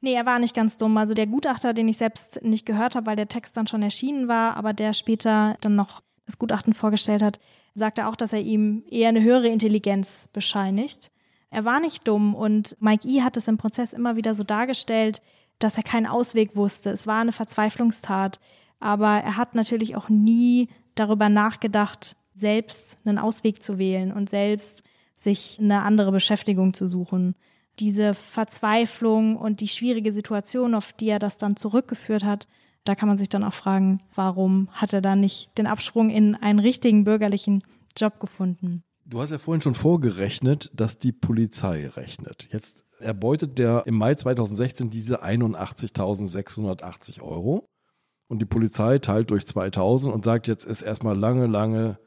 [0.00, 0.96] Nee, er war nicht ganz dumm.
[0.96, 4.28] Also der Gutachter, den ich selbst nicht gehört habe, weil der Text dann schon erschienen
[4.28, 7.38] war, aber der später dann noch das Gutachten vorgestellt hat,
[7.74, 11.10] sagte auch, dass er ihm eher eine höhere Intelligenz bescheinigt.
[11.56, 13.22] Er war nicht dumm und Mike E.
[13.22, 15.22] hat es im Prozess immer wieder so dargestellt,
[15.58, 16.90] dass er keinen Ausweg wusste.
[16.90, 18.40] Es war eine Verzweiflungstat.
[18.78, 24.82] Aber er hat natürlich auch nie darüber nachgedacht, selbst einen Ausweg zu wählen und selbst
[25.14, 27.34] sich eine andere Beschäftigung zu suchen.
[27.78, 32.48] Diese Verzweiflung und die schwierige Situation, auf die er das dann zurückgeführt hat,
[32.84, 36.34] da kann man sich dann auch fragen, warum hat er da nicht den Absprung in
[36.34, 37.62] einen richtigen bürgerlichen
[37.96, 38.82] Job gefunden?
[39.08, 42.48] Du hast ja vorhin schon vorgerechnet, dass die Polizei rechnet.
[42.50, 47.68] Jetzt erbeutet der im Mai 2016 diese 81.680 Euro
[48.26, 52.00] und die Polizei teilt durch 2000 und sagt, jetzt ist erstmal lange, lange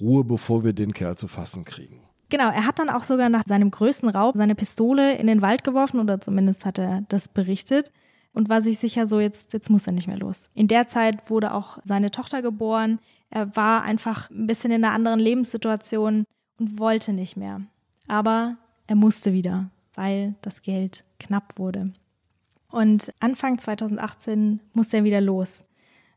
[0.00, 2.02] Ruhe, bevor wir den Kerl zu fassen kriegen.
[2.30, 5.62] Genau, er hat dann auch sogar nach seinem größten Raub seine Pistole in den Wald
[5.62, 7.92] geworfen oder zumindest hat er das berichtet
[8.32, 10.50] und war sich sicher so, jetzt, jetzt muss er nicht mehr los.
[10.54, 12.98] In der Zeit wurde auch seine Tochter geboren.
[13.30, 16.24] Er war einfach ein bisschen in einer anderen Lebenssituation
[16.60, 17.62] und wollte nicht mehr.
[18.06, 18.56] Aber
[18.86, 21.92] er musste wieder, weil das Geld knapp wurde.
[22.70, 25.64] Und Anfang 2018 musste er wieder los.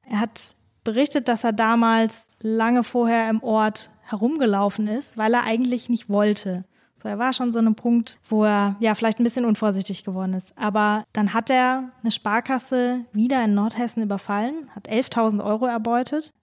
[0.08, 5.90] Er hat berichtet, dass er damals lange vorher im Ort herumgelaufen ist, weil er eigentlich
[5.90, 6.66] nicht wollte.
[6.96, 10.34] So, er war schon so einem Punkt, wo er ja vielleicht ein bisschen unvorsichtig geworden
[10.34, 10.56] ist.
[10.58, 16.34] Aber dann hat er eine Sparkasse wieder in Nordhessen überfallen, hat 11.000 Euro erbeutet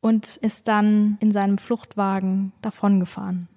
[0.00, 3.48] und ist dann in seinem Fluchtwagen davongefahren.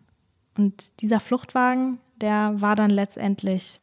[0.58, 3.80] Und dieser Fluchtwagen, der war dann letztendlich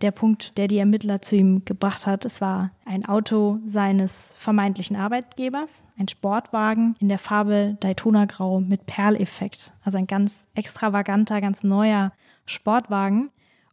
[0.00, 2.24] der Punkt, der die Ermittler zu ihm gebracht hat.
[2.24, 8.86] Es war ein Auto seines vermeintlichen Arbeitgebers, ein Sportwagen in der Farbe Daytona Grau mit
[8.86, 9.74] Perleffekt.
[9.84, 12.12] Also ein ganz extravaganter, ganz neuer
[12.46, 13.30] Sportwagen.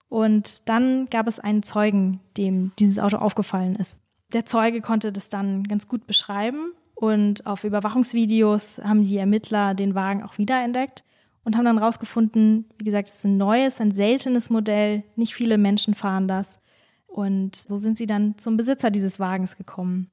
[0.09, 3.99] Und dann gab es einen Zeugen, dem dieses Auto aufgefallen ist.
[4.33, 9.93] Der Zeuge konnte das dann ganz gut beschreiben und auf Überwachungsvideos haben die Ermittler den
[9.93, 11.03] Wagen auch wiederentdeckt
[11.43, 15.03] und haben dann rausgefunden, wie gesagt, es ist ein neues, ein seltenes Modell.
[15.15, 16.57] Nicht viele Menschen fahren das.
[17.05, 20.09] Und so sind sie dann zum Besitzer dieses Wagens gekommen.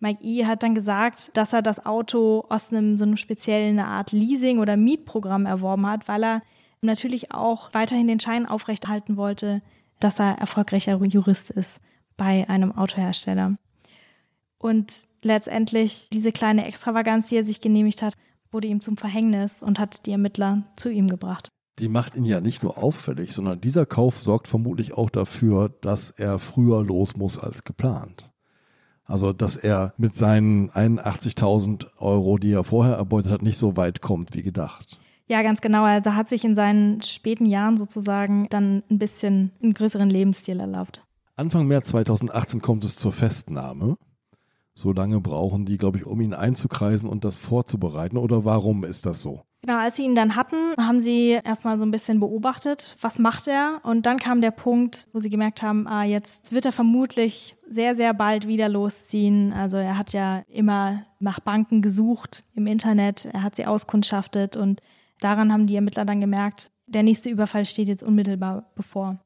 [0.00, 0.44] Mike E.
[0.44, 4.76] hat dann gesagt, dass er das Auto aus einem so einem speziellen Art Leasing- oder
[4.76, 6.42] Mietprogramm erworben hat, weil er
[6.82, 9.62] natürlich auch weiterhin den Schein aufrechterhalten wollte,
[9.98, 11.80] dass er erfolgreicher Jurist ist
[12.18, 13.56] bei einem Autohersteller.
[14.62, 18.14] Und letztendlich diese kleine Extravaganz, die er sich genehmigt hat,
[18.52, 21.48] wurde ihm zum Verhängnis und hat die Ermittler zu ihm gebracht.
[21.80, 26.10] Die macht ihn ja nicht nur auffällig, sondern dieser Kauf sorgt vermutlich auch dafür, dass
[26.10, 28.30] er früher los muss als geplant.
[29.04, 34.00] Also, dass er mit seinen 81.000 Euro, die er vorher erbeutet hat, nicht so weit
[34.00, 35.00] kommt wie gedacht.
[35.26, 35.82] Ja, ganz genau.
[35.82, 41.04] Also hat sich in seinen späten Jahren sozusagen dann ein bisschen einen größeren Lebensstil erlaubt.
[41.34, 43.96] Anfang März 2018 kommt es zur Festnahme.
[44.74, 48.16] So lange brauchen die, glaube ich, um ihn einzukreisen und das vorzubereiten.
[48.16, 49.42] Oder warum ist das so?
[49.64, 53.46] Genau, als sie ihn dann hatten, haben sie erstmal so ein bisschen beobachtet, was macht
[53.46, 53.80] er?
[53.84, 57.94] Und dann kam der Punkt, wo sie gemerkt haben, ah, jetzt wird er vermutlich sehr,
[57.94, 59.52] sehr bald wieder losziehen.
[59.52, 64.80] Also er hat ja immer nach Banken gesucht im Internet, er hat sie auskundschaftet und
[65.20, 69.20] daran haben die Ermittler dann gemerkt, der nächste Überfall steht jetzt unmittelbar bevor.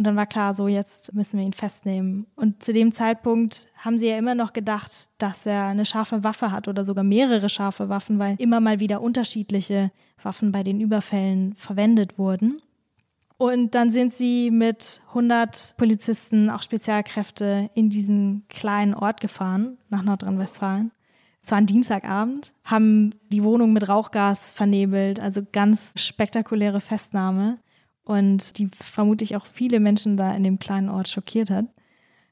[0.00, 2.26] Und dann war klar, so jetzt müssen wir ihn festnehmen.
[2.34, 6.52] Und zu dem Zeitpunkt haben sie ja immer noch gedacht, dass er eine scharfe Waffe
[6.52, 9.90] hat oder sogar mehrere scharfe Waffen, weil immer mal wieder unterschiedliche
[10.22, 12.62] Waffen bei den Überfällen verwendet wurden.
[13.36, 20.02] Und dann sind sie mit 100 Polizisten, auch Spezialkräfte, in diesen kleinen Ort gefahren, nach
[20.02, 20.92] Nordrhein-Westfalen.
[21.42, 27.58] Es war ein Dienstagabend, haben die Wohnung mit Rauchgas vernebelt, also ganz spektakuläre Festnahme
[28.10, 31.66] und die vermutlich auch viele Menschen da in dem kleinen Ort schockiert hat.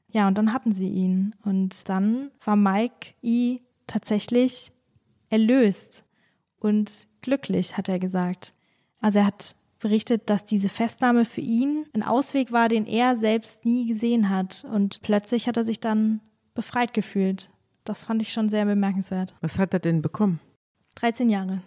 [0.09, 1.33] Ja, und dann hatten sie ihn.
[1.45, 4.73] Und dann war Mike I tatsächlich
[5.29, 6.03] erlöst
[6.59, 8.53] und glücklich, hat er gesagt.
[8.99, 13.63] Also er hat berichtet, dass diese Festnahme für ihn ein Ausweg war, den er selbst
[13.63, 14.65] nie gesehen hat.
[14.69, 16.19] Und plötzlich hat er sich dann
[16.55, 17.51] befreit gefühlt.
[17.85, 19.33] Das fand ich schon sehr bemerkenswert.
[19.39, 20.41] Was hat er denn bekommen?
[20.95, 21.61] 13 Jahre.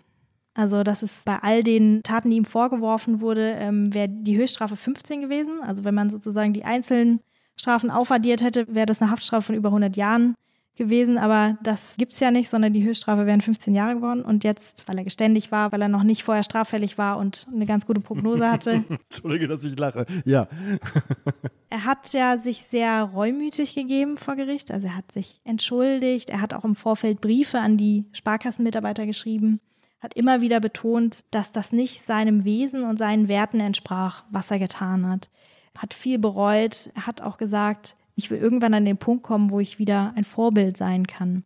[0.54, 4.76] Also das ist bei all den Taten, die ihm vorgeworfen wurde, ähm, wäre die Höchststrafe
[4.76, 5.60] 15 gewesen.
[5.62, 7.20] Also wenn man sozusagen die einzelnen
[7.56, 10.34] Strafen aufaddiert hätte, wäre das eine Haftstrafe von über 100 Jahren
[10.76, 11.16] gewesen.
[11.16, 14.22] Aber das gibt es ja nicht, sondern die Höchststrafe wären 15 Jahre geworden.
[14.22, 17.64] Und jetzt, weil er geständig war, weil er noch nicht vorher straffällig war und eine
[17.64, 18.84] ganz gute Prognose hatte.
[19.10, 20.04] Entschuldige, dass ich lache.
[20.26, 20.48] Ja.
[21.70, 24.70] er hat ja sich sehr reumütig gegeben vor Gericht.
[24.70, 26.28] Also er hat sich entschuldigt.
[26.28, 29.60] Er hat auch im Vorfeld Briefe an die Sparkassenmitarbeiter geschrieben
[30.02, 34.58] hat immer wieder betont, dass das nicht seinem Wesen und seinen Werten entsprach, was er
[34.58, 35.30] getan hat.
[35.78, 36.90] Hat viel bereut.
[36.94, 40.24] Er hat auch gesagt, ich will irgendwann an den Punkt kommen, wo ich wieder ein
[40.24, 41.44] Vorbild sein kann.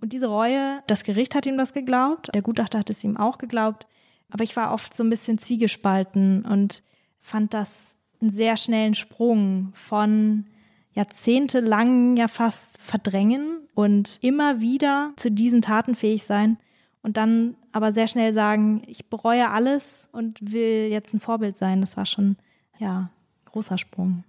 [0.00, 3.38] Und diese Reue, das Gericht hat ihm das geglaubt, der Gutachter hat es ihm auch
[3.38, 3.86] geglaubt,
[4.30, 6.82] aber ich war oft so ein bisschen zwiegespalten und
[7.20, 10.46] fand das einen sehr schnellen Sprung von
[10.92, 16.58] jahrzehntelang ja fast verdrängen und immer wieder zu diesen Taten fähig sein
[17.02, 21.80] und dann aber sehr schnell sagen, ich bereue alles und will jetzt ein Vorbild sein.
[21.80, 22.36] Das war schon,
[22.78, 23.10] ja,
[23.46, 24.24] großer Sprung.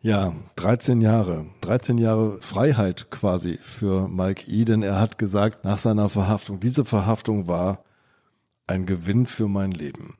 [0.00, 1.46] Ja, 13 Jahre.
[1.60, 6.84] 13 Jahre Freiheit quasi für Mike E., denn er hat gesagt, nach seiner Verhaftung, diese
[6.84, 7.84] Verhaftung war
[8.66, 10.16] ein Gewinn für mein Leben.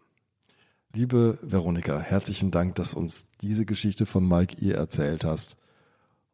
[0.95, 4.73] Liebe Veronika, herzlichen Dank, dass uns diese Geschichte von Mike E.
[4.73, 5.57] erzählt hast.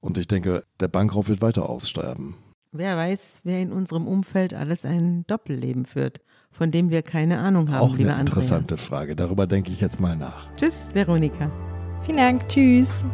[0.00, 2.34] Und ich denke, der Bankraub wird weiter aussterben.
[2.72, 7.70] Wer weiß, wer in unserem Umfeld alles ein Doppelleben führt, von dem wir keine Ahnung
[7.70, 7.80] haben.
[7.80, 9.16] Auch eine interessante Frage.
[9.16, 10.48] Darüber denke ich jetzt mal nach.
[10.56, 11.50] Tschüss, Veronika.
[12.04, 12.48] Vielen Dank.
[12.48, 13.04] Tschüss.